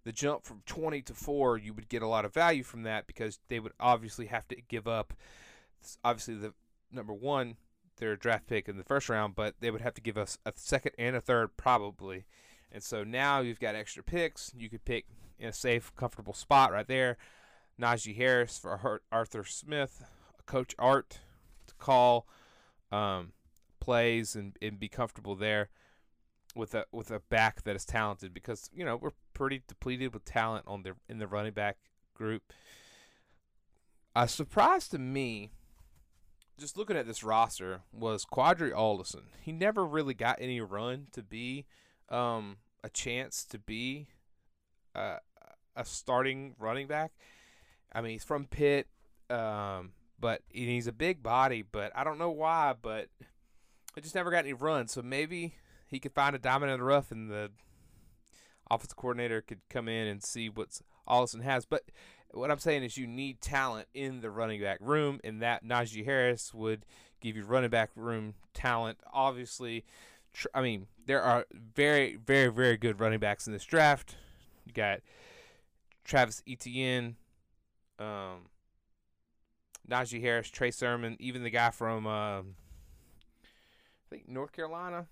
the 0.05 0.13
jump 0.13 0.45
from 0.45 0.61
20 0.65 1.01
to 1.01 1.13
4, 1.13 1.57
you 1.57 1.73
would 1.73 1.89
get 1.89 2.01
a 2.01 2.07
lot 2.07 2.23
of 2.23 2.33
value 2.33 2.63
from 2.63 2.83
that 2.83 3.05
because 3.05 3.39
they 3.49 3.59
would 3.59 3.73
obviously 3.81 4.27
have 4.27 4.47
to 4.47 4.55
give 4.69 4.87
up, 4.87 5.13
obviously 6.01 6.35
the 6.35 6.53
number 6.89 7.13
one, 7.13 7.57
their 7.97 8.15
draft 8.15 8.47
pick 8.47 8.69
in 8.69 8.77
the 8.77 8.83
first 8.85 9.09
round, 9.09 9.35
but 9.35 9.55
they 9.59 9.69
would 9.69 9.81
have 9.81 9.93
to 9.93 9.99
give 9.99 10.17
us 10.17 10.37
a 10.45 10.53
second 10.55 10.93
and 10.97 11.17
a 11.17 11.21
third 11.21 11.57
probably. 11.57 12.23
And 12.71 12.81
so 12.81 13.03
now 13.03 13.41
you've 13.41 13.59
got 13.59 13.75
extra 13.75 14.01
picks. 14.01 14.53
You 14.57 14.69
could 14.69 14.85
pick 14.85 15.05
in 15.37 15.49
a 15.49 15.53
safe, 15.53 15.93
comfortable 15.97 16.33
spot 16.33 16.71
right 16.71 16.87
there. 16.87 17.17
Najee 17.77 18.15
Harris 18.15 18.57
for 18.57 19.01
Arthur 19.11 19.43
Smith, 19.43 20.05
Coach 20.45 20.75
Art 20.79 21.19
to 21.67 21.75
call 21.75 22.25
um, 22.89 23.33
plays 23.81 24.33
and, 24.33 24.55
and 24.61 24.79
be 24.79 24.87
comfortable 24.87 25.35
there 25.35 25.67
with 26.55 26.73
a 26.73 26.85
with 26.91 27.11
a 27.11 27.19
back 27.19 27.63
that 27.63 27.75
is 27.75 27.85
talented 27.85 28.33
because 28.33 28.69
you 28.73 28.83
know 28.83 28.95
we're 28.95 29.11
pretty 29.33 29.61
depleted 29.67 30.13
with 30.13 30.25
talent 30.25 30.65
on 30.67 30.83
the 30.83 30.93
in 31.07 31.19
the 31.19 31.27
running 31.27 31.53
back 31.53 31.77
group. 32.13 32.43
A 34.15 34.27
surprise 34.27 34.87
to 34.89 34.99
me, 34.99 35.51
just 36.57 36.77
looking 36.77 36.97
at 36.97 37.05
this 37.05 37.23
roster, 37.23 37.81
was 37.93 38.25
Qadree 38.25 38.73
Ollison. 38.73 39.25
He 39.41 39.51
never 39.51 39.85
really 39.85 40.13
got 40.13 40.37
any 40.41 40.59
run 40.59 41.07
to 41.13 41.21
be 41.21 41.65
um, 42.09 42.57
a 42.83 42.89
chance 42.89 43.45
to 43.45 43.59
be 43.59 44.07
uh, 44.95 45.17
a 45.75 45.85
starting 45.85 46.55
running 46.59 46.87
back. 46.87 47.11
I 47.93 48.01
mean, 48.01 48.13
he's 48.13 48.23
from 48.23 48.45
Pitt, 48.45 48.87
um, 49.29 49.91
but 50.19 50.41
he's 50.49 50.87
a 50.87 50.91
big 50.91 51.23
body. 51.23 51.61
But 51.61 51.91
I 51.95 52.03
don't 52.03 52.17
know 52.17 52.31
why, 52.31 52.73
but 52.79 53.07
I 53.95 54.01
just 54.01 54.15
never 54.15 54.31
got 54.31 54.39
any 54.39 54.53
run. 54.53 54.87
So 54.87 55.01
maybe 55.01 55.53
he 55.89 55.99
could 55.99 56.13
find 56.13 56.35
a 56.35 56.39
diamond 56.39 56.71
in 56.71 56.79
the 56.79 56.85
rough, 56.85 57.11
and 57.11 57.29
the 57.29 57.51
offensive 58.69 58.95
coordinator 58.95 59.41
could 59.41 59.61
come 59.69 59.87
in 59.87 60.07
and 60.07 60.23
see 60.23 60.49
what 60.49 60.81
Ollison 61.07 61.43
has. 61.43 61.65
But 61.65 61.83
what 62.31 62.51
I'm 62.51 62.59
saying 62.59 62.83
is, 62.83 62.97
you 62.97 63.07
need 63.07 63.41
talent 63.41 63.87
in 63.93 64.21
the 64.21 64.29
running 64.29 64.61
back 64.61 64.79
room, 64.81 65.19
and 65.23 65.41
that 65.41 65.65
Najee 65.65 66.05
Harris 66.05 66.53
would 66.53 66.85
give 67.21 67.35
you 67.35 67.43
running 67.43 67.69
back 67.69 67.89
room 67.95 68.35
talent. 68.53 68.99
Obviously, 69.11 69.83
I 70.53 70.61
mean, 70.61 70.87
there 71.05 71.21
are 71.21 71.45
very, 71.75 72.15
very, 72.15 72.49
very 72.49 72.77
good 72.77 72.99
running 72.99 73.19
backs 73.19 73.47
in 73.47 73.53
this 73.53 73.65
draft. 73.65 74.15
You 74.65 74.73
got 74.73 74.99
Travis 76.05 76.43
Etienne, 76.47 77.15
um, 77.97 78.49
Najee 79.89 80.21
Harris, 80.21 80.49
Trey 80.49 80.71
Sermon, 80.71 81.17
even 81.19 81.43
the 81.43 81.49
guy 81.49 81.71
from 81.71 82.05
uh, 82.05 82.41
I 82.41 82.43
think 84.09 84.27
North 84.27 84.51
Carolina. 84.51 85.07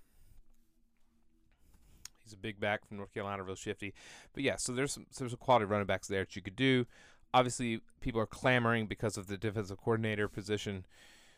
He's 2.28 2.34
a 2.34 2.38
big 2.38 2.60
back 2.60 2.86
from 2.86 2.98
North 2.98 3.14
Carolina, 3.14 3.44
real 3.44 3.56
shifty. 3.56 3.94
But 4.34 4.44
yeah, 4.44 4.58
so 4.58 4.74
there's 4.74 4.92
some 4.92 5.06
there's 5.18 5.32
some 5.32 5.40
quality 5.40 5.66
running 5.66 5.88
backs 5.88 6.08
there 6.08 6.24
that 6.24 6.36
you 6.36 6.42
could 6.42 6.56
do. 6.56 6.86
Obviously, 7.34 7.82
people 8.02 8.20
are 8.20 8.26
clamoring 8.26 8.88
because 8.88 9.18
of 9.18 9.28
the 9.28 9.38
defensive 9.38 9.78
coordinator 9.78 10.28
position. 10.28 10.86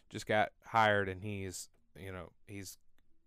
Just 0.10 0.26
got 0.26 0.50
hired, 0.66 1.08
and 1.08 1.24
he's 1.24 1.70
you 1.96 2.12
know 2.12 2.32
he's 2.48 2.78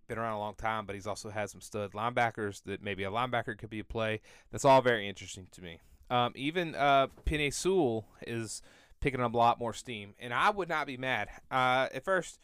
been 0.08 0.18
around 0.18 0.34
a 0.34 0.40
long 0.40 0.54
time, 0.54 0.86
but 0.86 0.96
he's 0.96 1.06
also 1.06 1.30
had 1.30 1.50
some 1.50 1.60
stud 1.60 1.92
linebackers 1.92 2.62
that 2.64 2.82
maybe 2.82 3.04
a 3.04 3.10
linebacker 3.10 3.56
could 3.56 3.70
be 3.70 3.78
a 3.78 3.84
play. 3.84 4.20
That's 4.50 4.64
all 4.64 4.82
very 4.82 5.08
interesting 5.08 5.46
to 5.52 5.62
me. 5.62 5.78
Um, 6.10 6.32
even 6.34 6.74
uh, 6.74 7.06
Penei 7.24 7.54
Sewell 7.54 8.06
is 8.26 8.60
picking 9.00 9.20
up 9.20 9.34
a 9.34 9.36
lot 9.36 9.58
more 9.58 9.72
steam, 9.72 10.14
and 10.18 10.34
I 10.34 10.50
would 10.50 10.68
not 10.68 10.86
be 10.86 10.96
mad. 10.96 11.28
Uh, 11.50 11.88
at 11.94 12.04
first, 12.04 12.40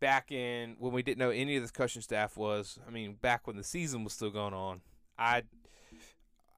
back 0.00 0.32
in 0.32 0.76
when 0.78 0.92
we 0.92 1.02
didn't 1.02 1.18
know 1.18 1.30
any 1.30 1.56
of 1.56 1.62
the 1.64 1.72
coaching 1.72 2.02
staff 2.02 2.36
was, 2.36 2.78
I 2.86 2.90
mean, 2.90 3.16
back 3.20 3.46
when 3.46 3.56
the 3.56 3.64
season 3.64 4.02
was 4.02 4.14
still 4.14 4.30
going 4.30 4.54
on, 4.54 4.80
I 5.18 5.42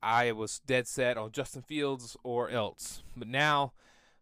I 0.03 0.33
was 0.33 0.61
dead 0.61 0.89
set 0.89 1.17
on 1.17 1.33
Justin 1.33 1.63
Fields 1.63 2.17
or 2.23 2.49
else. 2.49 3.03
But 3.17 3.29
now, 3.29 3.73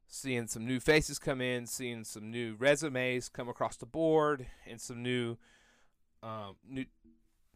seeing 0.06 0.46
some 0.46 0.66
new 0.66 0.80
faces 0.80 1.18
come 1.18 1.40
in, 1.40 1.66
seeing 1.66 2.04
some 2.04 2.30
new 2.30 2.56
resumes 2.58 3.28
come 3.28 3.48
across 3.48 3.76
the 3.76 3.86
board, 3.86 4.46
and 4.66 4.80
some 4.80 5.02
new, 5.02 5.36
um, 6.22 6.56
new, 6.68 6.84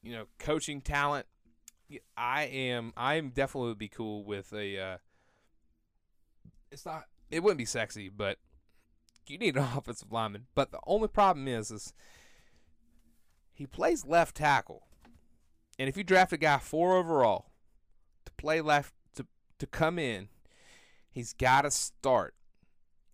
you 0.02 0.12
know, 0.12 0.26
coaching 0.38 0.80
talent, 0.80 1.26
I 2.16 2.44
am 2.44 2.92
I 2.96 3.14
am 3.14 3.30
definitely 3.30 3.70
would 3.70 3.78
be 3.78 3.88
cool 3.88 4.24
with 4.24 4.52
a. 4.52 4.78
Uh, 4.78 4.96
it's 6.70 6.86
not 6.86 7.04
it 7.30 7.42
wouldn't 7.42 7.58
be 7.58 7.64
sexy, 7.64 8.08
but 8.08 8.38
you 9.30 9.38
need 9.38 9.56
an 9.56 9.62
offensive 9.76 10.12
lineman. 10.12 10.46
But 10.54 10.70
the 10.70 10.80
only 10.86 11.08
problem 11.08 11.48
is, 11.48 11.70
is 11.70 11.92
he 13.52 13.66
plays 13.66 14.04
left 14.04 14.36
tackle, 14.36 14.82
and 15.78 15.88
if 15.88 15.96
you 15.96 16.04
draft 16.04 16.32
a 16.32 16.36
guy 16.36 16.58
four 16.58 16.96
overall 16.96 17.46
to 18.24 18.32
play 18.32 18.60
left 18.60 18.94
to 19.16 19.26
to 19.58 19.66
come 19.66 19.98
in, 19.98 20.28
he's 21.10 21.32
got 21.32 21.62
to 21.62 21.70
start, 21.70 22.34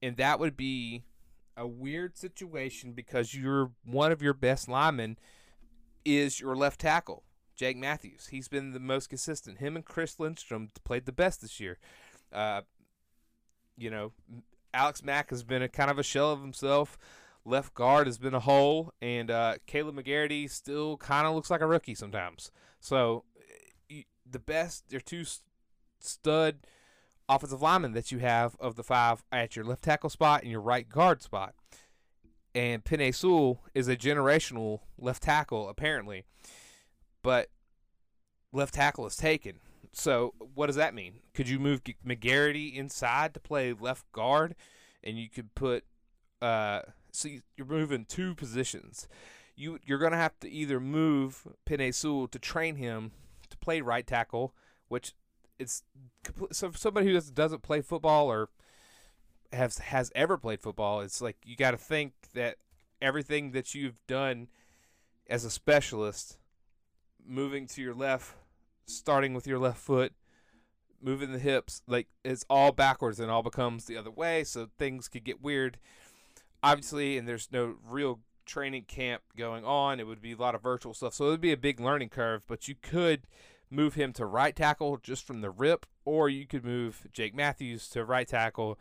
and 0.02 0.16
that 0.16 0.38
would 0.38 0.56
be 0.56 1.04
a 1.56 1.66
weird 1.66 2.16
situation 2.16 2.92
because 2.92 3.34
you're 3.34 3.72
one 3.84 4.12
of 4.12 4.22
your 4.22 4.32
best 4.32 4.68
linemen 4.68 5.18
is 6.04 6.40
your 6.40 6.56
left 6.56 6.80
tackle, 6.80 7.24
Jake 7.54 7.76
Matthews. 7.76 8.28
He's 8.28 8.48
been 8.48 8.72
the 8.72 8.80
most 8.80 9.08
consistent. 9.08 9.58
Him 9.58 9.76
and 9.76 9.84
Chris 9.84 10.18
Lindstrom 10.18 10.70
played 10.84 11.04
the 11.04 11.12
best 11.12 11.42
this 11.42 11.60
year. 11.60 11.78
Uh, 12.32 12.62
you 13.76 13.90
know, 13.90 14.12
Alex 14.72 15.02
Mack 15.02 15.30
has 15.30 15.42
been 15.42 15.62
a 15.62 15.68
kind 15.68 15.90
of 15.90 15.98
a 15.98 16.02
shell 16.02 16.32
of 16.32 16.40
himself. 16.40 16.98
Left 17.44 17.74
guard 17.74 18.06
has 18.06 18.18
been 18.18 18.34
a 18.34 18.40
hole, 18.40 18.92
and 19.00 19.30
uh, 19.30 19.54
Kaleb 19.66 19.94
McGarity 19.94 20.50
still 20.50 20.96
kind 20.98 21.26
of 21.26 21.34
looks 21.34 21.50
like 21.50 21.62
a 21.62 21.66
rookie 21.66 21.94
sometimes. 21.94 22.50
So, 22.80 23.24
the 24.30 24.38
best, 24.38 24.84
they're 24.90 25.00
two 25.00 25.24
stud 25.98 26.58
offensive 27.28 27.62
linemen 27.62 27.92
that 27.92 28.10
you 28.10 28.18
have 28.18 28.56
of 28.58 28.74
the 28.76 28.82
five 28.82 29.24
at 29.30 29.56
your 29.56 29.64
left 29.64 29.82
tackle 29.82 30.10
spot 30.10 30.42
and 30.42 30.50
your 30.50 30.60
right 30.60 30.88
guard 30.88 31.22
spot. 31.22 31.54
And 32.54 32.84
Penei 32.84 33.14
Sewell 33.14 33.62
is 33.74 33.86
a 33.86 33.96
generational 33.96 34.80
left 34.98 35.22
tackle, 35.22 35.68
apparently. 35.68 36.24
But 37.22 37.48
left 38.52 38.74
tackle 38.74 39.06
is 39.06 39.16
taken. 39.16 39.60
So 39.92 40.34
what 40.54 40.66
does 40.66 40.76
that 40.76 40.94
mean? 40.94 41.14
Could 41.34 41.48
you 41.48 41.58
move 41.58 41.82
McGarity 42.06 42.74
inside 42.74 43.34
to 43.34 43.40
play 43.40 43.72
left 43.72 44.10
guard, 44.12 44.54
and 45.02 45.18
you 45.18 45.28
could 45.28 45.54
put 45.54 45.84
uh, 46.40 46.82
so 47.12 47.28
you're 47.56 47.66
moving 47.66 48.04
two 48.04 48.34
positions. 48.34 49.08
You 49.56 49.78
you're 49.84 49.98
gonna 49.98 50.16
have 50.16 50.38
to 50.40 50.50
either 50.50 50.80
move 50.80 51.46
Penei 51.66 51.94
Sewell 51.94 52.28
to 52.28 52.38
train 52.38 52.76
him 52.76 53.12
to 53.50 53.58
play 53.58 53.80
right 53.80 54.06
tackle, 54.06 54.54
which 54.88 55.12
it's 55.58 55.82
so 56.52 56.70
somebody 56.72 57.06
who 57.06 57.20
doesn't 57.20 57.62
play 57.62 57.82
football 57.82 58.30
or 58.30 58.48
has 59.52 59.78
has 59.78 60.10
ever 60.14 60.38
played 60.38 60.60
football, 60.60 61.00
it's 61.00 61.20
like 61.20 61.36
you 61.44 61.56
got 61.56 61.72
to 61.72 61.76
think 61.76 62.12
that 62.34 62.56
everything 63.02 63.52
that 63.52 63.74
you've 63.74 63.98
done 64.06 64.48
as 65.28 65.44
a 65.44 65.50
specialist, 65.50 66.38
moving 67.24 67.66
to 67.66 67.82
your 67.82 67.94
left, 67.94 68.34
starting 68.96 69.34
with 69.34 69.46
your 69.46 69.58
left 69.58 69.78
foot, 69.78 70.12
moving 71.02 71.32
the 71.32 71.38
hips, 71.38 71.82
like 71.86 72.08
it's 72.24 72.44
all 72.50 72.72
backwards 72.72 73.20
and 73.20 73.30
all 73.30 73.42
becomes 73.42 73.86
the 73.86 73.96
other 73.96 74.10
way. 74.10 74.44
So 74.44 74.68
things 74.78 75.08
could 75.08 75.24
get 75.24 75.42
weird. 75.42 75.78
Obviously, 76.62 77.16
and 77.16 77.26
there's 77.26 77.48
no 77.50 77.76
real 77.88 78.20
training 78.44 78.84
camp 78.84 79.22
going 79.36 79.64
on. 79.64 80.00
It 80.00 80.06
would 80.06 80.20
be 80.20 80.32
a 80.32 80.36
lot 80.36 80.54
of 80.54 80.62
virtual 80.62 80.92
stuff, 80.92 81.14
so 81.14 81.26
it 81.26 81.30
would 81.30 81.40
be 81.40 81.52
a 81.52 81.56
big 81.56 81.80
learning 81.80 82.10
curve. 82.10 82.42
But 82.46 82.68
you 82.68 82.74
could 82.80 83.22
move 83.70 83.94
him 83.94 84.12
to 84.14 84.26
right 84.26 84.54
tackle 84.54 84.98
just 84.98 85.24
from 85.24 85.40
the 85.40 85.50
rip, 85.50 85.86
or 86.04 86.28
you 86.28 86.46
could 86.46 86.64
move 86.64 87.06
Jake 87.12 87.34
Matthews 87.34 87.88
to 87.90 88.04
right 88.04 88.26
tackle 88.28 88.78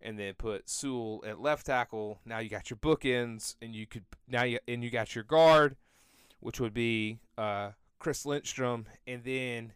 and 0.00 0.18
then 0.18 0.34
put 0.34 0.68
Sewell 0.68 1.22
at 1.26 1.40
left 1.40 1.66
tackle. 1.66 2.20
Now 2.24 2.38
you 2.38 2.48
got 2.48 2.70
your 2.70 2.78
bookends, 2.78 3.56
and 3.62 3.74
you 3.74 3.86
could 3.86 4.04
now 4.28 4.44
you 4.44 4.58
and 4.66 4.82
you 4.82 4.90
got 4.90 5.14
your 5.14 5.24
guard, 5.24 5.76
which 6.40 6.60
would 6.60 6.74
be 6.74 7.18
uh, 7.38 7.70
Chris 8.06 8.24
Lindstrom, 8.24 8.86
and 9.04 9.24
then 9.24 9.72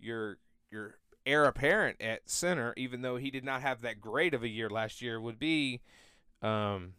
your 0.00 0.38
your 0.70 0.96
heir 1.26 1.44
apparent 1.44 2.00
at 2.00 2.22
center, 2.24 2.72
even 2.78 3.02
though 3.02 3.16
he 3.16 3.30
did 3.30 3.44
not 3.44 3.60
have 3.60 3.82
that 3.82 4.00
great 4.00 4.32
of 4.32 4.42
a 4.42 4.48
year 4.48 4.70
last 4.70 5.02
year, 5.02 5.20
would 5.20 5.38
be 5.38 5.82
um, 6.40 6.94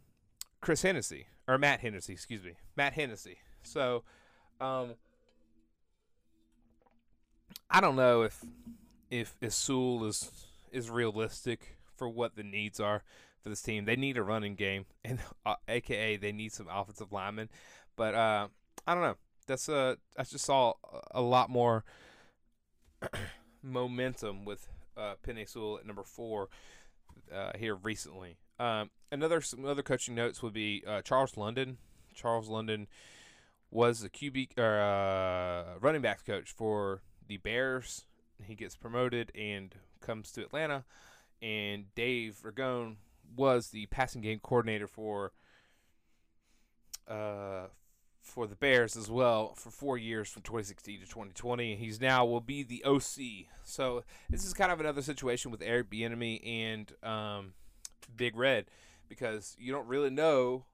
Chris 0.60 0.82
Hennessy 0.82 1.26
or 1.48 1.58
Matt 1.58 1.80
Hennessy, 1.80 2.12
excuse 2.12 2.44
me, 2.44 2.52
Matt 2.76 2.92
Hennessy. 2.92 3.38
So. 3.64 4.04
Um, 4.60 4.94
I 7.68 7.80
don't 7.80 7.96
know 7.96 8.22
if 8.22 8.40
if 9.10 9.34
Sewell 9.48 10.04
is 10.04 10.46
is 10.70 10.88
realistic 10.88 11.78
for 11.96 12.08
what 12.08 12.36
the 12.36 12.44
needs 12.44 12.78
are 12.78 13.02
for 13.42 13.48
this 13.48 13.60
team. 13.60 13.86
They 13.86 13.96
need 13.96 14.16
a 14.18 14.22
running 14.22 14.54
game, 14.54 14.86
and 15.04 15.18
uh, 15.44 15.56
AKA 15.66 16.18
they 16.18 16.30
need 16.30 16.52
some 16.52 16.68
offensive 16.70 17.10
linemen. 17.10 17.48
But 17.96 18.14
uh, 18.14 18.46
I 18.86 18.94
don't 18.94 19.02
know. 19.02 19.16
That's 19.46 19.68
uh, 19.68 19.96
I 20.18 20.22
just 20.24 20.44
saw 20.44 20.74
a 21.10 21.20
lot 21.20 21.50
more 21.50 21.84
momentum 23.62 24.44
with 24.44 24.68
uh, 24.96 25.14
at 25.26 25.86
number 25.86 26.02
four 26.02 26.48
uh, 27.34 27.52
here 27.58 27.74
recently. 27.74 28.36
Um, 28.58 28.90
another 29.10 29.40
some 29.40 29.64
other 29.64 29.82
coaching 29.82 30.14
notes 30.14 30.42
would 30.42 30.54
be 30.54 30.82
uh, 30.86 31.02
Charles 31.02 31.36
London. 31.36 31.78
Charles 32.14 32.48
London 32.48 32.86
was 33.70 34.00
the 34.00 34.08
QB 34.08 34.56
or 34.56 34.80
uh, 34.80 35.78
running 35.80 36.02
backs 36.02 36.22
coach 36.22 36.52
for 36.52 37.02
the 37.26 37.36
Bears. 37.38 38.06
He 38.42 38.54
gets 38.54 38.76
promoted 38.76 39.32
and 39.34 39.74
comes 40.00 40.30
to 40.32 40.42
Atlanta. 40.42 40.84
And 41.42 41.92
Dave 41.94 42.40
Ragone 42.44 42.96
was 43.36 43.68
the 43.68 43.86
passing 43.86 44.22
game 44.22 44.38
coordinator 44.42 44.86
for 44.86 45.32
uh, 47.08 47.66
for 48.24 48.46
the 48.46 48.56
Bears 48.56 48.96
as 48.96 49.10
well 49.10 49.54
for 49.54 49.70
four 49.70 49.98
years 49.98 50.28
from 50.28 50.42
2016 50.42 51.00
to 51.00 51.06
2020. 51.06 51.76
He's 51.76 52.00
now 52.00 52.24
will 52.24 52.40
be 52.40 52.62
the 52.62 52.82
OC. 52.84 53.46
So 53.64 54.02
this 54.30 54.44
is 54.44 54.54
kind 54.54 54.72
of 54.72 54.80
another 54.80 55.02
situation 55.02 55.50
with 55.50 55.62
Eric 55.62 55.90
Bieniemy 55.90 56.40
and 56.44 56.92
um, 57.02 57.52
Big 58.16 58.34
Red 58.34 58.64
because 59.08 59.54
you 59.58 59.72
don't 59.72 59.86
really 59.86 60.10
know 60.10 60.64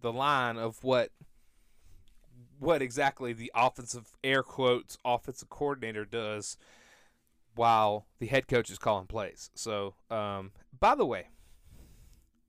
the 0.00 0.12
line 0.12 0.56
of 0.56 0.82
what 0.82 1.10
what 2.58 2.80
exactly 2.80 3.32
the 3.32 3.50
offensive 3.54 4.16
air 4.22 4.42
quotes 4.44 4.96
offensive 5.04 5.50
coordinator 5.50 6.04
does 6.04 6.56
while 7.56 8.06
the 8.20 8.26
head 8.26 8.46
coach 8.46 8.70
is 8.70 8.78
calling 8.78 9.06
plays. 9.06 9.50
So, 9.54 9.94
um, 10.08 10.52
by 10.78 10.94
the 10.94 11.04
way, 11.04 11.28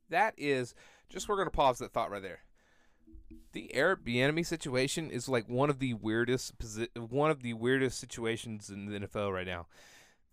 that 0.09 0.35
is 0.37 0.75
just 1.09 1.27
we're 1.27 1.37
gonna 1.37 1.49
pause 1.49 1.79
that 1.79 1.91
thought 1.91 2.11
right 2.11 2.21
there. 2.21 2.41
The 3.53 3.73
Eric 3.73 4.03
Bieniemy 4.03 4.45
situation 4.45 5.09
is 5.09 5.29
like 5.29 5.47
one 5.47 5.69
of 5.69 5.79
the 5.79 5.93
weirdest 5.93 6.53
one 6.95 7.31
of 7.31 7.41
the 7.43 7.53
weirdest 7.53 7.99
situations 7.99 8.69
in 8.69 8.87
the 8.87 8.99
NFL 8.99 9.31
right 9.31 9.47
now. 9.47 9.67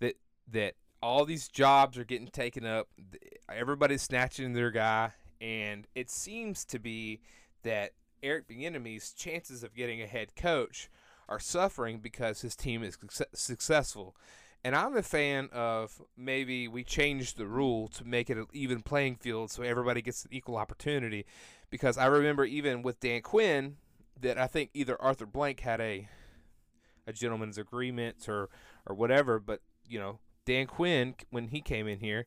That 0.01 0.17
that 0.51 0.75
all 1.03 1.25
these 1.25 1.49
jobs 1.49 1.97
are 1.99 2.05
getting 2.05 2.29
taken 2.29 2.67
up. 2.67 2.89
Everybody's 3.51 4.03
snatching 4.03 4.55
their 4.55 4.71
guy, 4.71 5.13
and 5.41 5.87
it 5.95 6.11
seems 6.11 6.65
to 6.67 6.79
be 6.79 7.21
that 7.63 7.93
Eric 8.23 8.49
Bieniemy's 8.49 9.13
chances 9.13 9.63
of 9.63 9.75
getting 9.75 10.03
a 10.03 10.07
head 10.07 10.35
coach 10.37 10.91
are 11.29 11.39
suffering 11.39 12.01
because 12.01 12.41
his 12.41 12.57
team 12.57 12.83
is 12.83 12.99
successful. 13.35 14.17
And 14.63 14.77
I'm 14.77 14.97
a 14.97 15.03
fan 15.03 15.49
of 15.53 16.03
maybe 16.17 16.69
we 16.69 16.85
change 16.85 17.35
the 17.35 17.47
rule 17.47 17.89
to 17.89 18.05
make 18.05 18.29
it 18.29 18.37
an 18.37 18.47
even 18.53 18.83
playing 18.83 19.17
field 19.17 19.51
so 19.51 19.63
everybody 19.63 20.03
gets 20.03 20.25
an 20.25 20.31
equal 20.33 20.57
opportunity. 20.57 21.25
Because 21.71 21.97
I 21.97 22.07
remember 22.07 22.45
even 22.45 22.83
with 22.83 23.01
Dan 23.01 23.23
Quinn 23.23 23.77
that 24.21 24.37
I 24.37 24.47
think 24.47 24.71
either 24.75 25.01
Arthur 25.01 25.27
Blank 25.27 25.61
had 25.61 25.81
a 25.81 26.09
a 27.07 27.13
gentleman's 27.13 27.59
agreement 27.59 28.29
or 28.29 28.51
or 28.87 28.95
whatever, 28.95 29.39
but 29.39 29.61
you 29.87 29.99
know 29.99 30.19
Dan 30.45 30.67
Quinn 30.67 31.15
when 31.31 31.49
he 31.49 31.61
came 31.61 31.87
in 31.87 32.01
here, 32.01 32.27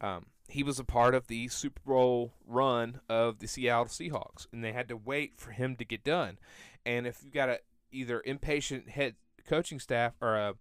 um, 0.00 0.26
he 0.48 0.62
was 0.62 0.78
a 0.78 0.84
part 0.84 1.14
of 1.14 1.26
the 1.26 1.48
Super 1.48 1.80
Bowl 1.84 2.32
run 2.46 3.00
of 3.08 3.38
the 3.38 3.46
Seattle 3.46 3.86
Seahawks, 3.86 4.46
and 4.52 4.64
they 4.64 4.72
had 4.72 4.88
to 4.88 4.96
wait 4.96 5.34
for 5.36 5.50
him 5.50 5.76
to 5.76 5.84
get 5.84 6.04
done. 6.04 6.38
And 6.84 7.06
if 7.06 7.22
you've 7.22 7.32
got 7.32 7.48
a 7.48 7.60
either 7.90 8.22
impatient 8.24 8.90
head 8.90 9.16
coaching 9.46 9.78
staff 9.78 10.14
or 10.20 10.36
a 10.36 10.54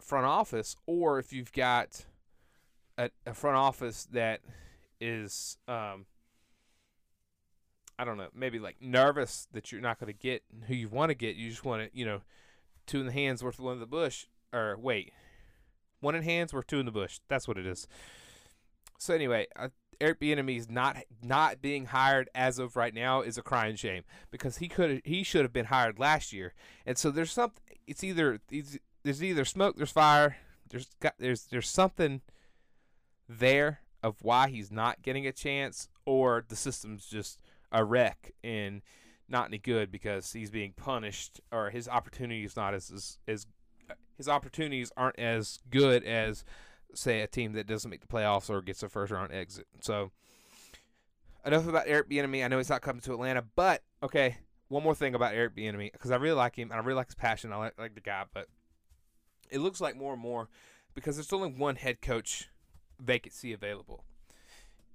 front 0.00 0.26
office, 0.26 0.76
or 0.86 1.18
if 1.18 1.32
you've 1.32 1.52
got 1.52 2.04
a, 2.98 3.10
a 3.26 3.34
front 3.34 3.56
office 3.56 4.06
that 4.12 4.40
is, 5.00 5.58
um, 5.68 6.06
I 7.98 8.04
don't 8.04 8.16
know, 8.16 8.28
maybe 8.34 8.58
like 8.58 8.76
nervous 8.80 9.48
that 9.52 9.72
you're 9.72 9.80
not 9.80 9.98
going 9.98 10.12
to 10.12 10.18
get 10.18 10.42
who 10.66 10.74
you 10.74 10.88
want 10.88 11.10
to 11.10 11.14
get. 11.14 11.36
You 11.36 11.50
just 11.50 11.64
want 11.64 11.82
to, 11.82 11.98
you 11.98 12.04
know, 12.04 12.22
two 12.86 13.00
in 13.00 13.06
the 13.06 13.12
hands 13.12 13.42
worth 13.42 13.58
one 13.58 13.74
in 13.74 13.80
the 13.80 13.86
bush. 13.86 14.26
Or 14.52 14.76
wait, 14.78 15.12
one 16.00 16.14
in 16.14 16.22
hands 16.22 16.52
worth 16.52 16.66
two 16.66 16.78
in 16.78 16.86
the 16.86 16.92
bush. 16.92 17.20
That's 17.28 17.48
what 17.48 17.56
it 17.56 17.66
is. 17.66 17.86
So 18.98 19.14
anyway, 19.14 19.46
uh, 19.56 19.68
Eric 20.00 20.20
Bieniemy 20.20 20.58
is 20.58 20.68
not 20.70 20.96
not 21.22 21.62
being 21.62 21.86
hired 21.86 22.28
as 22.34 22.58
of 22.58 22.76
right 22.76 22.92
now 22.92 23.22
is 23.22 23.38
a 23.38 23.42
crying 23.42 23.76
shame 23.76 24.02
because 24.30 24.58
he 24.58 24.68
could 24.68 25.00
he 25.04 25.22
should 25.22 25.42
have 25.42 25.52
been 25.52 25.66
hired 25.66 25.98
last 25.98 26.32
year. 26.32 26.54
And 26.84 26.98
so 26.98 27.10
there's 27.10 27.32
something. 27.32 27.62
It's 27.86 28.04
either 28.04 28.40
it's 28.50 28.78
there's 29.02 29.22
either 29.22 29.44
smoke, 29.44 29.76
there's 29.76 29.90
fire. 29.90 30.36
There's 30.70 30.88
got 31.00 31.14
there's 31.18 31.44
there's 31.44 31.68
something 31.68 32.22
there 33.28 33.80
of 34.02 34.16
why 34.22 34.48
he's 34.48 34.70
not 34.70 35.02
getting 35.02 35.26
a 35.26 35.32
chance, 35.32 35.88
or 36.06 36.44
the 36.48 36.56
system's 36.56 37.06
just 37.06 37.38
a 37.70 37.84
wreck 37.84 38.32
and 38.42 38.82
not 39.28 39.46
any 39.46 39.58
good 39.58 39.90
because 39.90 40.32
he's 40.32 40.50
being 40.50 40.72
punished, 40.72 41.40
or 41.50 41.70
his 41.70 41.88
opportunities 41.88 42.56
not 42.56 42.74
as 42.74 42.90
as, 42.90 43.18
as 43.28 43.46
his 44.16 44.28
opportunities 44.28 44.92
aren't 44.96 45.18
as 45.18 45.58
good 45.70 46.04
as 46.04 46.44
say 46.94 47.20
a 47.20 47.26
team 47.26 47.52
that 47.52 47.66
doesn't 47.66 47.90
make 47.90 48.00
the 48.00 48.06
playoffs 48.06 48.50
or 48.50 48.60
gets 48.62 48.82
a 48.82 48.88
first 48.88 49.12
round 49.12 49.32
exit. 49.32 49.66
So 49.80 50.10
enough 51.44 51.66
about 51.66 51.84
Eric 51.86 52.08
Bieniemy. 52.08 52.44
I 52.44 52.48
know 52.48 52.58
he's 52.58 52.68
not 52.68 52.82
coming 52.82 53.00
to 53.02 53.12
Atlanta, 53.12 53.44
but 53.56 53.82
okay. 54.02 54.38
One 54.68 54.82
more 54.82 54.94
thing 54.94 55.14
about 55.14 55.34
Eric 55.34 55.54
Bieniemy 55.54 55.92
because 55.92 56.10
I 56.10 56.16
really 56.16 56.36
like 56.36 56.56
him 56.56 56.70
and 56.70 56.80
I 56.80 56.82
really 56.82 56.96
like 56.96 57.08
his 57.08 57.14
passion. 57.14 57.52
I 57.52 57.56
like, 57.56 57.78
like 57.78 57.94
the 57.94 58.00
guy, 58.00 58.24
but 58.32 58.46
it 59.52 59.60
looks 59.60 59.80
like 59.80 59.96
more 59.96 60.14
and 60.14 60.22
more 60.22 60.48
because 60.94 61.16
there's 61.16 61.32
only 61.32 61.50
one 61.50 61.76
head 61.76 62.00
coach 62.00 62.48
vacancy 62.98 63.52
available 63.52 64.04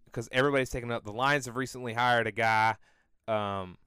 because 0.06 0.28
everybody's 0.32 0.70
taking 0.70 0.92
up. 0.92 1.04
The 1.04 1.12
Lions 1.12 1.46
have 1.46 1.56
recently 1.56 1.94
hired 1.94 2.28
a 2.28 2.32
guy. 2.32 2.76
Um, 3.28 3.78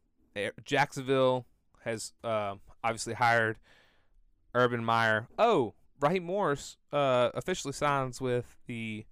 Jacksonville 0.64 1.46
has 1.84 2.12
uh, 2.22 2.54
obviously 2.84 3.14
hired 3.14 3.58
Urban 4.54 4.84
Meyer. 4.84 5.28
Oh, 5.38 5.74
Raheem 6.00 6.24
Morris 6.24 6.76
uh, 6.92 7.30
officially 7.34 7.72
signs 7.72 8.20
with 8.20 8.56
the 8.66 9.04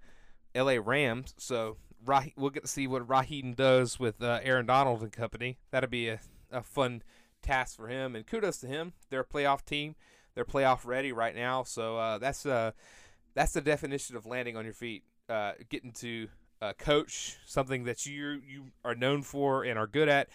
L.A. 0.54 0.78
Rams, 0.78 1.34
so 1.38 1.76
Raheem, 2.04 2.32
we'll 2.36 2.50
get 2.50 2.62
to 2.62 2.68
see 2.68 2.86
what 2.86 3.08
Raheem 3.08 3.54
does 3.54 3.98
with 3.98 4.22
uh, 4.22 4.40
Aaron 4.42 4.66
Donald 4.66 5.02
and 5.02 5.12
company. 5.12 5.58
That'll 5.70 5.90
be 5.90 6.08
a, 6.08 6.20
a 6.50 6.62
fun 6.62 7.02
task 7.42 7.76
for 7.76 7.88
him, 7.88 8.16
and 8.16 8.26
kudos 8.26 8.58
to 8.58 8.66
him. 8.66 8.92
They're 9.10 9.20
a 9.20 9.24
playoff 9.24 9.64
team. 9.64 9.96
They're 10.38 10.44
playoff 10.44 10.86
ready 10.86 11.10
right 11.10 11.34
now, 11.34 11.64
so 11.64 11.96
uh, 11.96 12.18
that's 12.18 12.46
uh, 12.46 12.70
that's 13.34 13.54
the 13.54 13.60
definition 13.60 14.14
of 14.14 14.24
landing 14.24 14.56
on 14.56 14.64
your 14.64 14.72
feet. 14.72 15.02
Uh, 15.28 15.54
getting 15.68 15.90
to 15.94 16.28
uh, 16.62 16.74
coach 16.78 17.38
something 17.44 17.82
that 17.82 18.06
you 18.06 18.40
you 18.46 18.66
are 18.84 18.94
known 18.94 19.22
for 19.22 19.64
and 19.64 19.76
are 19.76 19.88
good 19.88 20.08
at 20.08 20.28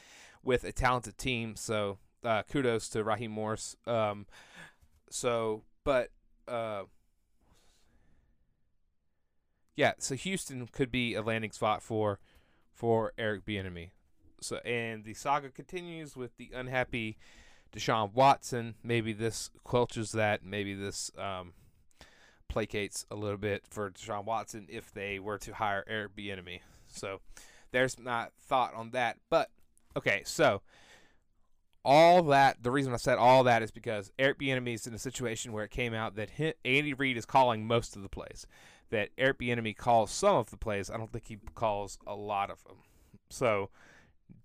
with 0.43 0.65
a 0.65 0.73
talented 0.73 1.17
team. 1.17 1.55
So 1.55 1.99
uh, 2.21 2.43
kudos 2.51 2.89
to 2.89 3.01
Raheem 3.05 3.31
Morris. 3.31 3.77
Um, 3.87 4.25
so, 5.09 5.63
but 5.85 6.09
uh, 6.49 6.83
yeah, 9.77 9.93
so 9.99 10.15
Houston 10.15 10.67
could 10.67 10.91
be 10.91 11.13
a 11.13 11.21
landing 11.21 11.53
spot 11.53 11.81
for 11.81 12.19
for 12.73 13.13
Eric 13.17 13.45
Bieniemy. 13.45 13.91
So, 14.41 14.57
and 14.65 15.05
the 15.05 15.13
saga 15.13 15.49
continues 15.49 16.17
with 16.17 16.35
the 16.35 16.49
unhappy 16.53 17.15
Deshaun 17.75 18.13
Watson. 18.13 18.75
Maybe 18.83 19.13
this 19.13 19.49
quelches 19.65 20.11
that. 20.11 20.43
Maybe 20.43 20.73
this 20.73 21.11
um, 21.17 21.53
placates 22.51 23.05
a 23.11 23.15
little 23.15 23.37
bit 23.37 23.63
for 23.69 23.91
Deshaun 23.91 24.25
Watson 24.25 24.67
if 24.69 24.91
they 24.93 25.19
were 25.19 25.37
to 25.39 25.53
hire 25.53 25.83
Eric 25.87 26.15
Bieniemy. 26.15 26.61
So, 26.87 27.19
there's 27.71 27.99
my 27.99 28.27
thought 28.47 28.73
on 28.75 28.91
that. 28.91 29.17
But 29.29 29.49
okay, 29.97 30.21
so 30.25 30.61
all 31.85 32.23
that 32.23 32.63
the 32.63 32.71
reason 32.71 32.93
I 32.93 32.97
said 32.97 33.17
all 33.17 33.43
that 33.43 33.61
is 33.61 33.71
because 33.71 34.11
Eric 34.17 34.39
Bieniemy 34.39 34.75
is 34.75 34.87
in 34.87 34.93
a 34.93 34.99
situation 34.99 35.51
where 35.51 35.65
it 35.65 35.71
came 35.71 35.93
out 35.93 36.15
that 36.15 36.29
Andy 36.63 36.93
Reid 36.93 37.17
is 37.17 37.25
calling 37.25 37.67
most 37.67 37.95
of 37.95 38.01
the 38.01 38.09
plays 38.09 38.47
that 38.89 39.09
Eric 39.17 39.39
Bieniemy 39.39 39.75
calls 39.75 40.11
some 40.11 40.35
of 40.35 40.49
the 40.49 40.57
plays. 40.57 40.89
I 40.89 40.97
don't 40.97 41.11
think 41.11 41.27
he 41.27 41.39
calls 41.55 41.97
a 42.05 42.15
lot 42.15 42.49
of 42.49 42.63
them. 42.63 42.77
So 43.29 43.69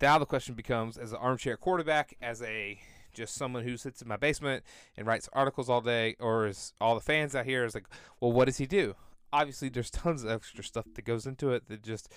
now 0.00 0.18
the 0.18 0.26
question 0.26 0.54
becomes, 0.54 0.97
as 0.97 1.12
an 1.12 1.18
armchair 1.18 1.56
quarterback, 1.56 2.16
as 2.23 2.40
a 2.42 2.80
just 3.18 3.34
someone 3.34 3.64
who 3.64 3.76
sits 3.76 4.00
in 4.00 4.08
my 4.08 4.16
basement 4.16 4.64
and 4.96 5.06
writes 5.06 5.28
articles 5.32 5.68
all 5.68 5.80
day, 5.80 6.16
or 6.18 6.46
is 6.46 6.72
all 6.80 6.94
the 6.94 7.00
fans 7.00 7.34
out 7.34 7.44
here 7.44 7.64
is 7.64 7.75
like, 7.75 7.87
well, 8.20 8.32
what 8.32 8.46
does 8.46 8.56
he 8.56 8.66
do? 8.66 8.94
Obviously, 9.32 9.68
there's 9.68 9.90
tons 10.04 10.25
of 10.25 10.30
extra 10.30 10.64
stuff 10.64 10.87
that 10.94 11.04
goes 11.04 11.26
into 11.26 11.50
it 11.52 11.68
that 11.68 11.82
just 11.82 12.12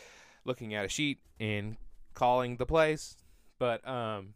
looking 0.46 0.74
at 0.74 0.86
a 0.86 0.90
sheet 0.90 1.20
and 1.40 1.76
calling 2.14 2.58
the 2.58 2.66
plays. 2.66 3.18
But 3.60 3.88
um, 3.88 4.34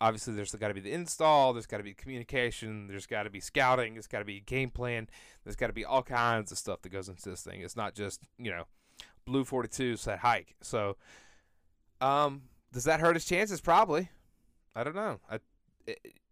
obviously 0.00 0.34
there's 0.34 0.52
got 0.52 0.68
to 0.68 0.74
be 0.74 0.80
the 0.80 0.92
install, 0.92 1.52
there's 1.52 1.66
got 1.66 1.78
to 1.78 1.82
be 1.82 1.94
communication, 1.94 2.86
there's 2.86 3.06
got 3.06 3.24
to 3.24 3.30
be 3.30 3.40
scouting, 3.40 3.94
there's 3.94 4.06
got 4.06 4.20
to 4.20 4.24
be 4.24 4.40
game 4.40 4.70
plan, 4.70 5.08
there's 5.44 5.56
got 5.56 5.66
to 5.66 5.72
be 5.72 5.84
all 5.84 6.02
kinds 6.02 6.50
of 6.50 6.58
stuff 6.58 6.82
that 6.82 6.88
goes 6.90 7.08
into 7.08 7.28
this 7.28 7.42
thing. 7.42 7.60
It's 7.60 7.76
not 7.76 7.94
just 7.94 8.22
you 8.38 8.50
know, 8.50 8.64
blue 9.24 9.44
42 9.44 9.96
said 9.96 10.18
hike. 10.20 10.54
So, 10.62 10.96
um, 12.00 12.42
does 12.72 12.84
that 12.84 13.00
hurt 13.00 13.16
his 13.16 13.24
chances? 13.24 13.60
Probably. 13.60 14.08
I 14.74 14.84
don't 14.84 14.94
know. 14.94 15.20
I, 15.30 15.40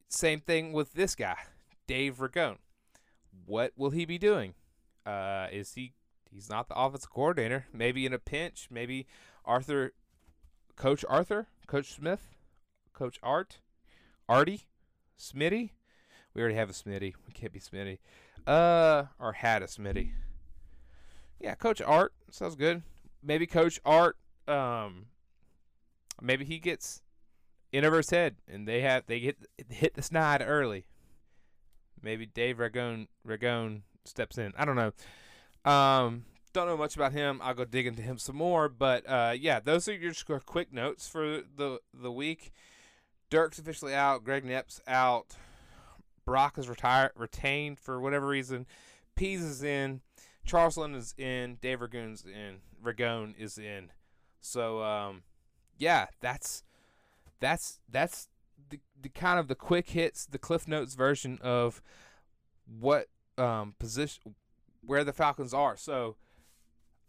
same 0.09 0.41
thing 0.41 0.73
with 0.73 0.95
this 0.95 1.15
guy, 1.15 1.37
Dave 1.87 2.19
Ragone. 2.19 2.59
What 3.47 3.73
will 3.77 3.91
he 3.91 4.05
be 4.05 4.19
doing? 4.19 4.55
Uh, 5.07 5.47
is 5.51 5.75
he? 5.75 5.93
He's 6.31 6.51
not 6.51 6.69
the 6.69 6.79
offensive 6.79 7.11
coordinator. 7.11 7.67
Maybe 7.73 8.05
in 8.05 8.13
a 8.13 8.19
pinch. 8.19 8.69
Maybe 8.71 9.07
Arthur, 9.45 9.93
Coach 10.77 11.05
Arthur, 11.09 11.47
Coach 11.67 11.95
Smith 11.95 12.29
Coach 12.99 13.21
Art, 13.23 13.59
Artie, 14.29 14.63
Smitty. 15.17 15.71
We 16.35 16.41
already 16.43 16.57
have 16.57 16.69
a 16.69 16.73
Smitty. 16.73 17.15
We 17.27 17.33
can't 17.33 17.53
be 17.53 17.61
Smitty. 17.61 17.99
Uh, 18.45 19.05
or 19.21 19.35
had 19.35 19.63
a 19.63 19.67
Smitty. 19.67 20.11
Yeah, 21.41 21.55
Coach 21.55 21.81
Art 21.81 22.13
sounds 22.33 22.57
good. 22.57 22.83
Maybe 23.23 23.47
Coach 23.47 23.81
Art. 23.85 24.17
Um, 24.49 25.07
maybe 26.21 26.45
he 26.45 26.59
gets 26.59 27.03
in 27.73 27.85
over 27.85 27.99
his 27.99 28.11
head, 28.11 28.37
and 28.47 28.67
they 28.67 28.81
have 28.81 29.05
they 29.07 29.21
get 29.21 29.37
hit 29.69 29.95
the 29.95 30.03
snide 30.03 30.43
early. 30.45 30.87
Maybe 32.03 32.27
Dave 32.27 32.59
Ragone 32.59 33.09
Ragone 33.27 33.83
steps 34.05 34.39
in. 34.39 34.53
I 34.57 34.65
don't 34.65 34.77
know. 34.77 34.93
Um, 35.71 36.25
don't 36.53 36.67
know 36.67 36.77
much 36.77 36.97
about 36.97 37.13
him. 37.13 37.41
I'll 37.43 37.55
go 37.55 37.65
dig 37.65 37.87
into 37.87 38.03
him 38.03 38.19
some 38.19 38.37
more. 38.37 38.69
But 38.69 39.09
uh, 39.09 39.35
yeah, 39.39 39.61
those 39.61 39.89
are 39.89 39.95
your 39.95 40.13
quick 40.41 40.73
notes 40.73 41.09
for 41.09 41.43
the 41.57 41.81
the 41.93 42.13
week. 42.13 42.53
Dirk's 43.31 43.59
officially 43.59 43.95
out. 43.95 44.25
Greg 44.25 44.45
Knapp's 44.45 44.81
out. 44.87 45.37
Brock 46.25 46.59
is 46.59 46.69
retired, 46.69 47.13
retained 47.17 47.79
for 47.79 48.01
whatever 48.01 48.27
reason. 48.27 48.67
Pees 49.17 49.43
is 49.43 49.63
in. 49.63 50.01
Charles 50.45 50.79
is 50.79 51.15
in. 51.19 51.59
Dave 51.61 51.81
Ragoon's 51.81 52.25
in. 52.25 52.59
Ragone 52.83 53.35
is 53.39 53.59
in. 53.59 53.91
So 54.41 54.83
um, 54.83 55.23
yeah, 55.79 56.07
that's 56.21 56.63
that's 57.41 57.81
that's 57.89 58.29
the, 58.71 58.81
the 59.01 59.09
kind 59.09 59.39
of 59.39 59.49
the 59.49 59.55
quick 59.55 59.91
hits, 59.91 60.27
the 60.27 60.39
Cliff 60.39 60.69
Notes 60.69 60.95
version 60.95 61.39
of 61.43 61.83
what 62.67 63.09
um, 63.37 63.75
position 63.79 64.35
where 64.85 65.05
the 65.05 65.13
Falcons 65.13 65.55
are. 65.55 65.77
So 65.77 66.17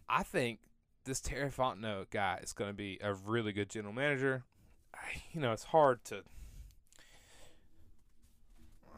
I 0.07 0.23
think 0.23 0.59
this 1.05 1.21
Terry 1.21 1.49
Fontenot 1.49 2.09
guy 2.09 2.39
is 2.41 2.53
going 2.53 2.69
to 2.69 2.75
be 2.75 2.99
a 3.01 3.13
really 3.13 3.51
good 3.51 3.69
general 3.69 3.93
manager 3.93 4.43
you 5.31 5.41
know, 5.41 5.51
it's 5.51 5.65
hard 5.65 6.03
to, 6.05 6.23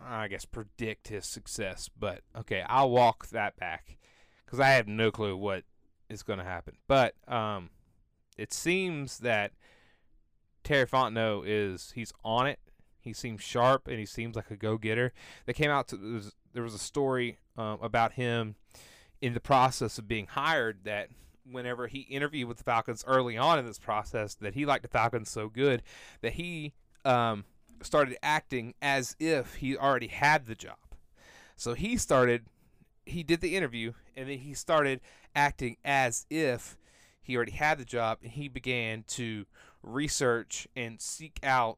I 0.03 0.27
guess, 0.27 0.45
predict 0.45 1.09
his 1.09 1.25
success. 1.25 1.89
But 1.97 2.21
okay, 2.37 2.63
I'll 2.67 2.89
walk 2.89 3.27
that 3.29 3.57
back 3.57 3.97
because 4.45 4.59
I 4.59 4.69
have 4.69 4.87
no 4.87 5.11
clue 5.11 5.35
what 5.35 5.63
is 6.09 6.23
going 6.23 6.39
to 6.39 6.45
happen. 6.45 6.75
But 6.87 7.15
um, 7.27 7.69
it 8.37 8.53
seems 8.53 9.19
that 9.19 9.51
Terry 10.63 10.85
Fontenot 10.85 11.43
is 11.45 11.91
he's 11.95 12.13
on 12.23 12.47
it. 12.47 12.59
He 12.99 13.13
seems 13.13 13.41
sharp 13.41 13.87
and 13.87 13.97
he 13.97 14.05
seems 14.05 14.35
like 14.35 14.51
a 14.51 14.55
go-getter. 14.55 15.11
They 15.45 15.53
came 15.53 15.71
out 15.71 15.87
to 15.89 15.97
there 15.97 16.13
was, 16.13 16.35
there 16.53 16.63
was 16.63 16.73
a 16.73 16.79
story 16.79 17.39
um, 17.57 17.79
about 17.81 18.13
him 18.13 18.55
in 19.21 19.33
the 19.33 19.39
process 19.39 19.97
of 19.97 20.07
being 20.07 20.27
hired 20.27 20.83
that 20.83 21.09
whenever 21.49 21.87
he 21.87 22.01
interviewed 22.01 22.47
with 22.47 22.57
the 22.57 22.63
Falcons 22.63 23.03
early 23.07 23.37
on 23.37 23.59
in 23.59 23.65
this 23.65 23.79
process 23.79 24.35
that 24.35 24.53
he 24.53 24.65
liked 24.65 24.83
the 24.83 24.87
Falcons 24.87 25.29
so 25.29 25.49
good 25.49 25.81
that 26.21 26.33
he 26.33 26.73
um, 27.03 27.45
started 27.81 28.17
acting 28.21 28.73
as 28.81 29.15
if 29.19 29.55
he 29.55 29.75
already 29.75 30.07
had 30.07 30.45
the 30.45 30.55
job. 30.55 30.77
So 31.55 31.73
he 31.73 31.97
started, 31.97 32.45
he 33.05 33.23
did 33.23 33.41
the 33.41 33.55
interview, 33.55 33.93
and 34.15 34.29
then 34.29 34.39
he 34.39 34.53
started 34.53 35.01
acting 35.35 35.77
as 35.83 36.25
if 36.29 36.77
he 37.21 37.35
already 37.35 37.51
had 37.51 37.77
the 37.77 37.85
job, 37.85 38.19
and 38.23 38.31
he 38.31 38.47
began 38.47 39.03
to 39.09 39.45
research 39.83 40.67
and 40.75 41.01
seek 41.01 41.39
out 41.43 41.77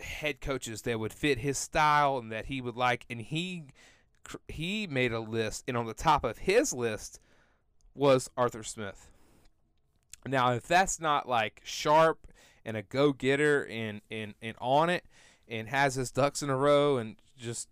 head 0.00 0.40
coaches 0.40 0.82
that 0.82 1.00
would 1.00 1.12
fit 1.12 1.38
his 1.38 1.58
style 1.58 2.18
and 2.18 2.30
that 2.30 2.46
he 2.46 2.60
would 2.60 2.76
like, 2.76 3.04
and 3.10 3.20
he 3.20 3.64
he 4.46 4.86
made 4.86 5.12
a 5.12 5.20
list, 5.20 5.64
and 5.66 5.76
on 5.76 5.86
the 5.86 5.94
top 5.94 6.22
of 6.22 6.38
his 6.38 6.72
list 6.72 7.20
was 7.94 8.30
Arthur 8.36 8.62
Smith. 8.62 9.10
Now, 10.26 10.52
if 10.52 10.66
that's 10.66 11.00
not 11.00 11.28
like 11.28 11.62
sharp 11.64 12.26
and 12.64 12.76
a 12.76 12.82
go 12.82 13.12
getter 13.12 13.66
and, 13.66 14.02
and, 14.10 14.34
and 14.42 14.56
on 14.60 14.90
it 14.90 15.04
and 15.48 15.68
has 15.68 15.94
his 15.94 16.10
ducks 16.10 16.42
in 16.42 16.50
a 16.50 16.56
row 16.56 16.98
and 16.98 17.16
just 17.36 17.68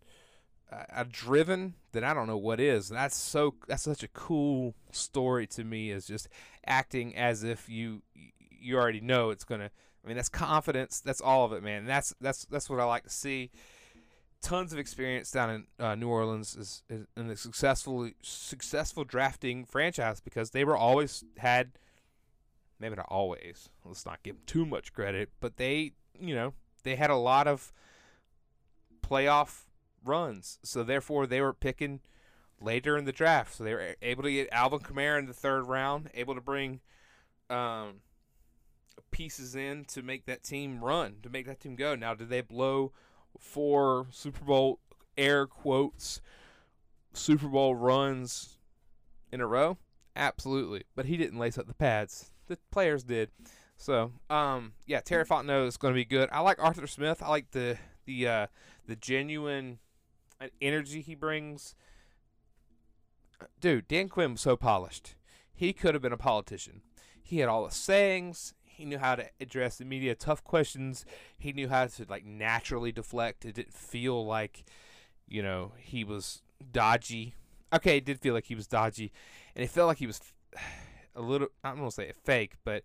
a 0.71 1.05
driven, 1.05 1.75
then 1.97 2.05
I 2.05 2.15
don't 2.15 2.27
know 2.27 2.37
what 2.37 2.61
is. 2.61 2.89
That's 2.89 3.17
so 3.17 3.55
that's 3.67 3.83
such 3.83 4.03
a 4.03 4.09
cool 4.09 4.75
story 4.93 5.47
to 5.49 5.65
me 5.65 5.91
is 5.91 6.07
just 6.07 6.29
acting 6.67 7.17
as 7.17 7.43
if 7.43 7.69
you 7.69 8.03
you 8.51 8.77
already 8.77 9.01
know 9.01 9.31
it's 9.31 9.45
gonna. 9.45 9.71
I 10.05 10.09
mean, 10.09 10.17
that's 10.17 10.29
confidence. 10.29 11.01
That's 11.01 11.21
all 11.21 11.45
of 11.45 11.53
it, 11.53 11.63
man. 11.63 11.87
That's 11.87 12.15
that's 12.21 12.45
that's 12.45 12.71
what 12.71 12.79
I 12.79 12.85
like 12.85 13.05
to 13.05 13.11
see 13.11 13.51
tons 14.43 14.73
of 14.73 14.79
experience 14.79 15.31
down 15.31 15.51
in 15.51 15.85
uh, 15.85 15.95
New 15.95 16.09
Orleans 16.09 16.55
is, 16.55 16.83
is 16.89 17.07
in 17.17 17.31
a 17.31 17.37
successful 17.37 18.11
successful 18.23 19.03
drafting 19.03 19.65
franchise 19.65 20.21
because 20.21 20.51
they 20.51 20.65
were 20.65 20.77
always 20.77 21.25
had 21.39 21.73
maybe 22.79 22.95
not 22.95 23.07
always 23.09 23.71
let's 23.85 24.05
not 24.05 24.23
give 24.23 24.37
them 24.37 24.43
too 24.47 24.67
much 24.67 24.93
credit 24.93 25.31
but 25.41 25.57
they 25.57 25.93
you 26.21 26.35
know 26.35 26.53
they 26.83 26.95
had 26.95 27.11
a 27.11 27.17
lot 27.17 27.49
of 27.49 27.73
playoff 29.03 29.66
runs 30.07 30.59
so 30.63 30.83
therefore 30.83 31.27
they 31.27 31.41
were 31.41 31.53
picking 31.53 32.01
later 32.61 32.97
in 32.97 33.05
the 33.05 33.13
draft. 33.13 33.55
So 33.55 33.65
they 33.65 33.75
were 33.75 33.97
able 34.03 34.23
to 34.23 34.33
get 34.33 34.49
Alvin 34.53 34.81
Kamara 34.81 35.19
in 35.19 35.27
the 35.27 35.33
third 35.33 35.67
round, 35.67 36.11
able 36.15 36.35
to 36.35 36.41
bring 36.41 36.81
um, 37.51 38.01
pieces 39.11 39.55
in 39.55 39.85
to 39.87 40.03
make 40.03 40.27
that 40.27 40.43
team 40.43 40.83
run, 40.83 41.17
to 41.23 41.31
make 41.31 41.47
that 41.47 41.61
team 41.61 41.77
go. 41.77 41.95
Now, 41.95 42.15
did 42.15 42.29
they 42.29 42.41
blow 42.41 42.93
four 43.39 44.07
Super 44.11 44.45
Bowl 44.45 44.81
air 45.17 45.47
quotes 45.47 46.21
Super 47.13 47.49
Bowl 47.49 47.75
runs 47.75 48.59
in 49.33 49.41
a 49.41 49.47
row? 49.47 49.79
Absolutely. 50.15 50.85
But 50.95 51.07
he 51.07 51.17
didn't 51.17 51.39
lace 51.39 51.59
up 51.59 51.67
the 51.67 51.75
pads. 51.75 52.31
The 52.47 52.59
players 52.71 53.05
did. 53.05 53.31
So, 53.77 54.13
um, 54.31 54.73
yeah, 54.87 55.01
Terry 55.01 55.27
Fontenot 55.27 55.67
is 55.67 55.77
going 55.77 55.93
to 55.93 55.99
be 55.99 56.05
good. 56.07 56.31
I 56.33 56.41
like 56.41 56.63
Arthur 56.63 56.87
Smith. 56.87 57.23
I 57.23 57.29
like 57.29 57.51
the 57.51 57.77
the 58.07 58.27
uh, 58.27 58.47
the 58.87 58.97
genuine 58.97 59.79
energy 60.61 61.01
he 61.01 61.15
brings. 61.15 61.75
Dude, 63.61 63.89
Dan 63.89 64.09
Quinn 64.09 64.33
was 64.33 64.41
so 64.41 64.57
polished. 64.57 65.15
He 65.53 65.73
could 65.73 65.95
have 65.95 66.03
been 66.03 66.13
a 66.13 66.19
politician. 66.19 66.83
He 67.23 67.39
had 67.39 67.49
all 67.49 67.65
the 67.65 67.75
sayings. 67.75 68.55
He 68.63 68.85
knew 68.85 68.99
how 68.99 69.17
to 69.17 69.27
address 69.41 69.79
the 69.79 69.85
media 69.85 70.15
tough 70.15 70.45
questions. 70.45 71.05
He 71.39 71.53
knew 71.53 71.69
how 71.69 71.87
to 71.87 72.07
like 72.09 72.25
naturally 72.25 72.93
deflect. 72.93 73.45
It 73.45 73.55
didn't 73.55 73.75
feel 73.75 74.25
like, 74.27 74.65
you 75.27 75.43
know, 75.43 75.73
he 75.79 76.05
was 76.05 76.43
dodgy. 76.73 77.35
Okay, 77.73 77.97
it 77.97 78.05
did 78.05 78.21
feel 78.21 78.35
like 78.35 78.47
he 78.47 78.55
was 78.55 78.67
dodgy, 78.67 79.13
and 79.55 79.65
it 79.65 79.71
felt 79.71 79.89
like 79.89 79.99
he 79.99 80.07
was 80.07 80.21
a 81.15 81.21
little. 81.21 81.49
I 81.65 81.71
don't 81.71 81.81
want 81.81 81.93
to 81.93 81.95
say 81.97 82.09
it 82.09 82.17
fake, 82.17 82.53
but 82.65 82.85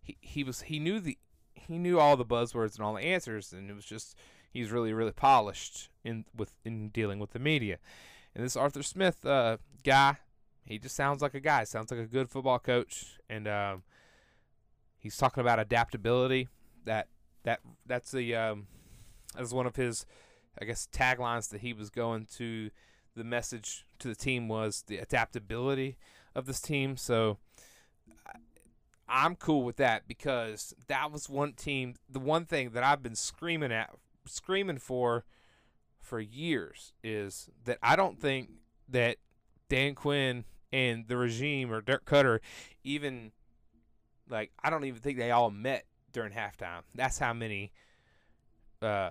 he 0.00 0.16
he 0.20 0.42
was 0.42 0.62
he 0.62 0.78
knew 0.78 1.00
the 1.00 1.18
he 1.54 1.78
knew 1.78 1.98
all 1.98 2.16
the 2.16 2.24
buzzwords 2.24 2.76
and 2.76 2.84
all 2.84 2.94
the 2.94 3.02
answers, 3.02 3.52
and 3.52 3.68
it 3.68 3.74
was 3.74 3.84
just 3.84 4.16
he's 4.52 4.70
really 4.70 4.92
really 4.92 5.12
polished 5.12 5.88
in 6.04 6.24
with 6.36 6.54
in 6.64 6.88
dealing 6.88 7.18
with 7.18 7.32
the 7.32 7.38
media. 7.38 7.78
And 8.34 8.44
this 8.44 8.56
Arthur 8.56 8.82
Smith 8.82 9.26
uh, 9.26 9.58
guy, 9.84 10.16
he 10.64 10.78
just 10.78 10.96
sounds 10.96 11.20
like 11.22 11.34
a 11.34 11.40
guy. 11.40 11.64
Sounds 11.64 11.90
like 11.90 12.00
a 12.00 12.06
good 12.06 12.30
football 12.30 12.58
coach, 12.58 13.18
and 13.28 13.46
um, 13.46 13.82
he's 14.98 15.16
talking 15.16 15.40
about 15.40 15.58
adaptability. 15.58 16.48
That 16.84 17.08
that 17.42 17.60
that's 17.86 18.10
the 18.10 18.34
um, 18.34 18.66
that's 19.36 19.52
one 19.52 19.66
of 19.66 19.76
his, 19.76 20.06
I 20.60 20.64
guess, 20.64 20.88
taglines 20.92 21.50
that 21.50 21.60
he 21.60 21.72
was 21.72 21.90
going 21.90 22.26
to. 22.36 22.70
The 23.14 23.24
message 23.24 23.84
to 23.98 24.08
the 24.08 24.14
team 24.14 24.48
was 24.48 24.84
the 24.86 24.96
adaptability 24.96 25.98
of 26.34 26.46
this 26.46 26.62
team. 26.62 26.96
So 26.96 27.36
I'm 29.06 29.36
cool 29.36 29.62
with 29.62 29.76
that 29.76 30.08
because 30.08 30.74
that 30.86 31.12
was 31.12 31.28
one 31.28 31.52
team. 31.52 31.96
The 32.08 32.18
one 32.18 32.46
thing 32.46 32.70
that 32.70 32.82
I've 32.82 33.02
been 33.02 33.14
screaming 33.14 33.70
at, 33.70 33.90
screaming 34.26 34.78
for, 34.78 35.24
for 36.00 36.20
years 36.20 36.92
is 37.02 37.48
that 37.64 37.78
I 37.82 37.96
don't 37.96 38.20
think 38.20 38.50
that 38.88 39.16
Dan 39.68 39.94
Quinn 39.94 40.44
and 40.72 41.06
the 41.08 41.16
regime 41.16 41.72
or 41.72 41.80
Dirk 41.80 42.04
Koetter 42.04 42.40
even 42.84 43.32
like 44.28 44.50
I 44.62 44.70
don't 44.70 44.84
even 44.84 45.00
think 45.00 45.18
they 45.18 45.30
all 45.30 45.50
met 45.50 45.84
during 46.12 46.32
halftime. 46.32 46.82
That's 46.94 47.18
how 47.18 47.32
many. 47.32 47.72
Uh, 48.80 49.10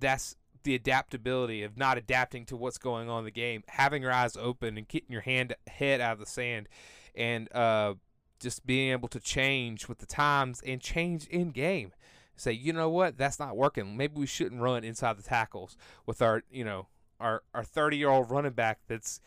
that's 0.00 0.36
the 0.62 0.74
adaptability 0.74 1.62
of 1.62 1.76
not 1.76 1.98
adapting 1.98 2.46
to 2.46 2.56
what's 2.56 2.78
going 2.78 3.08
on 3.08 3.20
in 3.20 3.24
the 3.24 3.30
game, 3.30 3.62
having 3.68 4.02
your 4.02 4.12
eyes 4.12 4.36
open 4.36 4.78
and 4.78 4.88
getting 4.88 5.10
your 5.10 5.20
hand 5.20 5.54
head 5.66 6.00
out 6.00 6.14
of 6.14 6.18
the 6.20 6.26
sand, 6.26 6.68
and 7.14 7.52
uh, 7.54 7.94
just 8.40 8.64
being 8.66 8.92
able 8.92 9.08
to 9.08 9.20
change 9.20 9.88
with 9.88 9.98
the 9.98 10.06
times 10.06 10.62
and 10.64 10.80
change 10.80 11.26
in 11.26 11.50
game. 11.50 11.92
Say, 12.38 12.52
you 12.52 12.72
know 12.72 12.88
what, 12.88 13.18
that's 13.18 13.38
not 13.38 13.56
working. 13.56 13.96
Maybe 13.96 14.14
we 14.18 14.26
shouldn't 14.26 14.60
run 14.60 14.84
inside 14.84 15.18
the 15.18 15.22
tackles 15.22 15.76
with 16.06 16.22
our, 16.22 16.42
you 16.50 16.64
know, 16.64 16.86
our 17.20 17.42
our 17.52 17.64
30 17.64 17.96
year 17.96 18.10
old 18.10 18.30
running 18.30 18.52
back 18.52 18.78
that's 18.86 19.20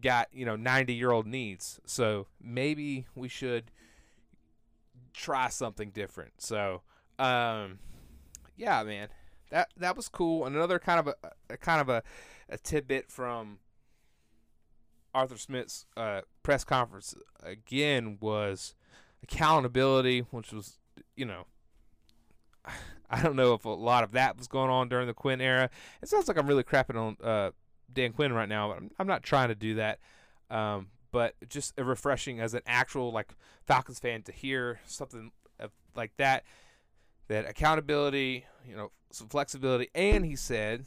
got 0.00 0.28
you 0.32 0.44
know 0.44 0.56
90 0.56 0.94
year 0.94 1.10
old 1.10 1.26
needs. 1.26 1.80
So 1.86 2.26
maybe 2.40 3.06
we 3.14 3.28
should 3.28 3.70
try 5.12 5.48
something 5.48 5.90
different. 5.90 6.34
So, 6.38 6.82
um, 7.18 7.78
yeah, 8.56 8.82
man, 8.84 9.08
that 9.50 9.70
that 9.76 9.96
was 9.96 10.08
cool. 10.08 10.46
Another 10.46 10.78
kind 10.78 11.00
of 11.00 11.08
a, 11.08 11.14
a 11.50 11.56
kind 11.56 11.80
of 11.80 11.88
a, 11.88 12.02
a 12.48 12.58
tidbit 12.58 13.10
from 13.10 13.58
Arthur 15.14 15.38
Smith's 15.38 15.86
uh, 15.96 16.22
press 16.42 16.64
conference 16.64 17.14
again 17.42 18.18
was 18.20 18.74
accountability, 19.22 20.20
which 20.30 20.52
was, 20.52 20.78
you 21.16 21.24
know, 21.24 21.46
I 23.10 23.22
don't 23.22 23.36
know 23.36 23.54
if 23.54 23.64
a 23.64 23.70
lot 23.70 24.04
of 24.04 24.12
that 24.12 24.36
was 24.36 24.48
going 24.48 24.70
on 24.70 24.88
during 24.88 25.06
the 25.06 25.14
Quinn 25.14 25.40
era. 25.40 25.70
It 26.02 26.08
sounds 26.08 26.28
like 26.28 26.36
I'm 26.36 26.46
really 26.46 26.62
crapping 26.62 26.96
on 26.96 27.16
uh, 27.22 27.52
Dan 27.90 28.12
Quinn 28.12 28.34
right 28.34 28.48
now, 28.48 28.68
but 28.68 28.76
I'm, 28.76 28.90
I'm 28.98 29.06
not 29.06 29.22
trying 29.22 29.48
to 29.48 29.54
do 29.54 29.76
that. 29.76 29.98
Um, 30.50 30.88
but 31.10 31.34
just 31.48 31.72
refreshing 31.78 32.38
as 32.38 32.52
an 32.52 32.60
actual 32.66 33.10
like 33.10 33.32
Falcons 33.66 33.98
fan 33.98 34.22
to 34.24 34.32
hear 34.32 34.80
something 34.86 35.32
like 35.94 36.12
that. 36.16 36.44
That 37.28 37.46
accountability, 37.46 38.46
you 38.66 38.74
know, 38.74 38.90
some 39.10 39.28
flexibility, 39.28 39.90
and 39.94 40.24
he 40.24 40.34
said 40.34 40.86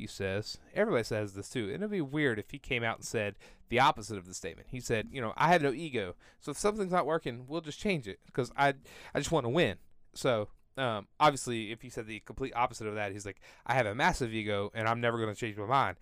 he 0.00 0.06
says. 0.06 0.58
Everybody 0.74 1.04
says 1.04 1.34
this 1.34 1.48
too. 1.48 1.70
It'd 1.72 1.90
be 1.90 2.00
weird 2.00 2.38
if 2.38 2.50
he 2.50 2.58
came 2.58 2.82
out 2.82 2.96
and 2.96 3.04
said 3.04 3.36
the 3.68 3.80
opposite 3.80 4.16
of 4.16 4.26
the 4.26 4.34
statement. 4.34 4.68
He 4.70 4.80
said, 4.80 5.08
you 5.12 5.20
know, 5.20 5.32
I 5.36 5.48
have 5.48 5.62
no 5.62 5.72
ego. 5.72 6.16
So 6.40 6.50
if 6.50 6.58
something's 6.58 6.90
not 6.90 7.06
working, 7.06 7.44
we'll 7.46 7.60
just 7.60 7.78
change 7.78 8.08
it 8.08 8.18
because 8.26 8.50
I, 8.56 8.74
I 9.14 9.18
just 9.18 9.30
want 9.30 9.44
to 9.44 9.50
win. 9.50 9.76
So 10.14 10.48
um, 10.76 11.06
obviously, 11.18 11.72
if 11.72 11.82
he 11.82 11.88
said 11.88 12.06
the 12.06 12.20
complete 12.20 12.52
opposite 12.54 12.86
of 12.86 12.94
that, 12.94 13.12
he's 13.12 13.26
like, 13.26 13.40
I 13.66 13.74
have 13.74 13.86
a 13.86 13.94
massive 13.94 14.32
ego 14.32 14.70
and 14.74 14.88
I'm 14.88 15.00
never 15.00 15.18
going 15.18 15.32
to 15.32 15.38
change 15.38 15.56
my 15.56 15.66
mind. 15.66 15.96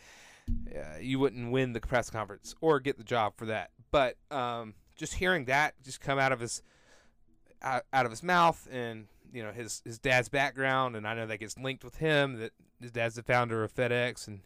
Uh, 0.75 0.99
you 1.01 1.19
wouldn't 1.19 1.51
win 1.51 1.73
the 1.73 1.81
press 1.81 2.11
conference 2.11 2.55
or 2.61 2.81
get 2.81 2.97
the 2.97 3.05
job 3.05 3.35
for 3.37 3.47
that. 3.47 3.71
But 3.91 4.17
um, 4.31 4.75
just 4.97 5.15
hearing 5.15 5.47
that 5.47 5.75
just 5.85 6.01
come 6.01 6.19
out 6.19 6.33
of 6.33 6.41
his 6.41 6.63
out, 7.63 7.85
out 7.93 8.05
of 8.07 8.11
his 8.11 8.23
mouth 8.23 8.67
and 8.71 9.07
you 9.33 9.43
know 9.43 9.53
his 9.53 9.83
his 9.85 9.99
dad's 9.99 10.29
background, 10.29 10.97
and 10.97 11.07
I 11.07 11.15
know 11.15 11.27
that 11.27 11.39
gets 11.39 11.59
linked 11.59 11.85
with 11.85 11.97
him. 11.97 12.39
That 12.39 12.53
his 12.81 12.93
dad's 12.93 13.17
the 13.17 13.23
founder 13.23 13.63
of 13.63 13.75
FedEx, 13.75 14.27
and 14.27 14.41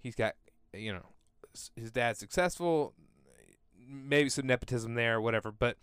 he's 0.00 0.14
got 0.14 0.34
you 0.72 0.92
know 0.92 1.06
his 1.76 1.90
dad's 1.90 2.18
successful. 2.18 2.94
Maybe 3.86 4.30
some 4.30 4.46
nepotism 4.46 4.94
there, 4.94 5.20
whatever. 5.20 5.52
But 5.52 5.76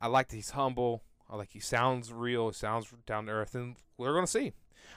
I 0.00 0.06
like 0.06 0.28
that 0.28 0.36
he's 0.36 0.50
humble. 0.50 1.02
I 1.30 1.36
like 1.36 1.50
he 1.52 1.60
sounds 1.60 2.12
real. 2.12 2.48
He 2.48 2.54
sounds 2.54 2.92
down 3.06 3.26
to 3.26 3.32
earth, 3.32 3.54
and 3.54 3.76
we're 3.96 4.12
gonna 4.12 4.26
see. 4.26 4.52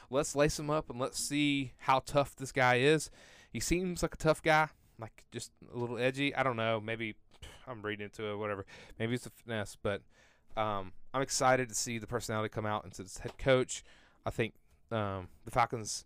Let's 0.09 0.35
lace 0.35 0.59
him 0.59 0.69
up 0.69 0.89
and 0.89 0.99
let's 0.99 1.19
see 1.19 1.73
how 1.77 1.99
tough 1.99 2.35
this 2.35 2.51
guy 2.51 2.75
is. 2.75 3.11
He 3.51 3.59
seems 3.59 4.01
like 4.01 4.15
a 4.15 4.17
tough 4.17 4.41
guy, 4.41 4.69
like 4.99 5.25
just 5.31 5.51
a 5.73 5.77
little 5.77 5.97
edgy. 5.97 6.35
I 6.35 6.41
don't 6.41 6.57
know. 6.57 6.81
Maybe 6.81 7.15
I'm 7.67 7.83
reading 7.83 8.05
into 8.05 8.31
it, 8.31 8.37
whatever. 8.37 8.65
Maybe 8.97 9.13
it's 9.13 9.27
a 9.27 9.29
finesse, 9.29 9.77
but 9.81 10.01
um, 10.57 10.93
I'm 11.13 11.21
excited 11.21 11.69
to 11.69 11.75
see 11.75 11.99
the 11.99 12.07
personality 12.07 12.49
come 12.49 12.65
out 12.65 12.83
into 12.83 13.03
this 13.03 13.19
head 13.19 13.37
coach. 13.37 13.83
I 14.25 14.31
think 14.31 14.53
um, 14.91 15.27
the 15.45 15.51
Falcons. 15.51 16.05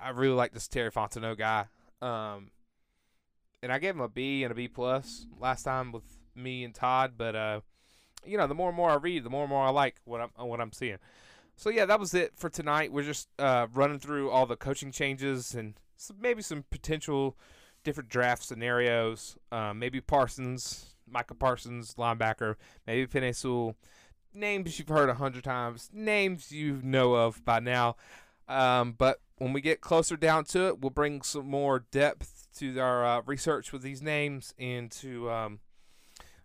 I 0.00 0.10
really 0.10 0.34
like 0.34 0.52
this 0.52 0.68
Terry 0.68 0.90
Fontenot 0.90 1.38
guy, 1.38 1.66
um, 2.02 2.50
and 3.62 3.72
I 3.72 3.78
gave 3.78 3.94
him 3.94 4.00
a 4.00 4.08
B 4.08 4.44
and 4.44 4.52
a 4.52 4.54
B 4.54 4.68
plus 4.68 5.26
last 5.40 5.62
time 5.62 5.92
with 5.92 6.04
me 6.34 6.62
and 6.62 6.74
Todd. 6.74 7.14
But 7.16 7.34
uh, 7.34 7.60
you 8.26 8.36
know, 8.36 8.46
the 8.46 8.54
more 8.54 8.68
and 8.68 8.76
more 8.76 8.90
I 8.90 8.96
read, 8.96 9.24
the 9.24 9.30
more 9.30 9.42
and 9.42 9.50
more 9.50 9.64
I 9.64 9.70
like 9.70 9.96
what 10.04 10.20
I'm 10.20 10.30
what 10.46 10.60
I'm 10.60 10.72
seeing. 10.72 10.98
So 11.56 11.70
yeah, 11.70 11.86
that 11.86 11.98
was 11.98 12.14
it 12.14 12.32
for 12.36 12.48
tonight. 12.48 12.92
We're 12.92 13.02
just 13.02 13.28
uh, 13.38 13.66
running 13.74 13.98
through 13.98 14.30
all 14.30 14.46
the 14.46 14.56
coaching 14.56 14.92
changes 14.92 15.54
and 15.54 15.74
some, 15.96 16.16
maybe 16.20 16.40
some 16.42 16.64
potential 16.70 17.36
different 17.82 18.08
draft 18.08 18.44
scenarios. 18.44 19.36
Uh, 19.50 19.72
maybe 19.74 20.00
Parsons 20.00 20.94
Micah 21.10 21.34
Parsons, 21.34 21.94
linebacker, 21.94 22.56
maybe 22.86 23.06
Penei 23.06 23.34
Sewell. 23.34 23.76
Names 24.34 24.78
you've 24.78 24.88
heard 24.88 25.08
a 25.08 25.14
hundred 25.14 25.44
times, 25.44 25.88
names 25.92 26.52
you 26.52 26.80
know 26.82 27.14
of 27.14 27.44
by 27.44 27.60
now. 27.60 27.96
Um, 28.46 28.94
but 28.96 29.20
when 29.36 29.52
we 29.52 29.60
get 29.60 29.80
closer 29.80 30.16
down 30.16 30.44
to 30.46 30.68
it, 30.68 30.80
we'll 30.80 30.90
bring 30.90 31.22
some 31.22 31.48
more 31.48 31.84
depth 31.90 32.48
to 32.58 32.78
our 32.78 33.04
uh, 33.04 33.22
research 33.26 33.72
with 33.72 33.82
these 33.82 34.02
names 34.02 34.54
and 34.58 34.90
to, 34.92 35.30
um, 35.30 35.60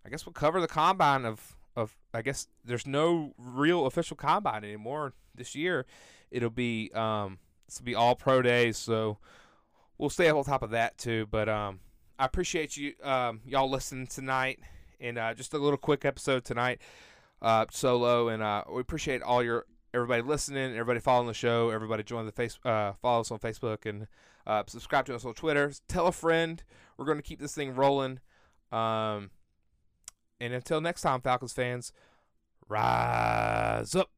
I 0.05 0.09
guess 0.09 0.25
we'll 0.25 0.33
cover 0.33 0.61
the 0.61 0.67
combine 0.67 1.25
of, 1.25 1.55
of, 1.75 1.95
I 2.13 2.21
guess 2.21 2.47
there's 2.63 2.87
no 2.87 3.33
real 3.37 3.85
official 3.85 4.17
combine 4.17 4.63
anymore 4.63 5.13
this 5.35 5.55
year. 5.55 5.85
It'll 6.31 6.49
be, 6.49 6.91
um, 6.93 7.39
will 7.79 7.85
be 7.85 7.95
all 7.95 8.15
pro 8.15 8.41
days. 8.41 8.77
So 8.77 9.17
we'll 9.97 10.09
stay 10.09 10.29
on 10.29 10.43
top 10.43 10.63
of 10.63 10.71
that 10.71 10.97
too. 10.97 11.27
But, 11.29 11.49
um, 11.49 11.79
I 12.19 12.25
appreciate 12.25 12.77
you 12.77 12.93
um, 13.03 13.41
y'all 13.45 13.69
listening 13.69 14.07
tonight, 14.07 14.59
and 14.99 15.17
uh, 15.17 15.33
just 15.33 15.53
a 15.53 15.57
little 15.57 15.77
quick 15.77 16.05
episode 16.05 16.45
tonight, 16.45 16.79
uh, 17.41 17.65
solo, 17.71 18.29
and 18.29 18.43
uh, 18.43 18.63
we 18.71 18.81
appreciate 18.81 19.21
all 19.23 19.43
your 19.43 19.65
everybody 19.93 20.21
listening, 20.21 20.71
everybody 20.73 20.99
following 20.99 21.27
the 21.27 21.33
show, 21.33 21.71
everybody 21.71 22.03
join 22.03 22.25
the 22.25 22.31
face, 22.31 22.59
uh, 22.65 22.93
follow 23.01 23.21
us 23.21 23.31
on 23.31 23.39
Facebook, 23.39 23.87
and 23.87 24.07
uh, 24.45 24.63
subscribe 24.67 25.05
to 25.07 25.15
us 25.15 25.25
on 25.25 25.33
Twitter. 25.33 25.71
Tell 25.87 26.07
a 26.07 26.11
friend. 26.11 26.63
We're 26.97 27.05
going 27.05 27.17
to 27.17 27.23
keep 27.23 27.39
this 27.39 27.55
thing 27.55 27.75
rolling. 27.75 28.19
Um, 28.71 29.31
and 30.43 30.53
until 30.53 30.81
next 30.81 31.01
time, 31.01 31.21
Falcons 31.21 31.53
fans, 31.53 31.93
rise 32.67 33.95
up. 33.95 34.09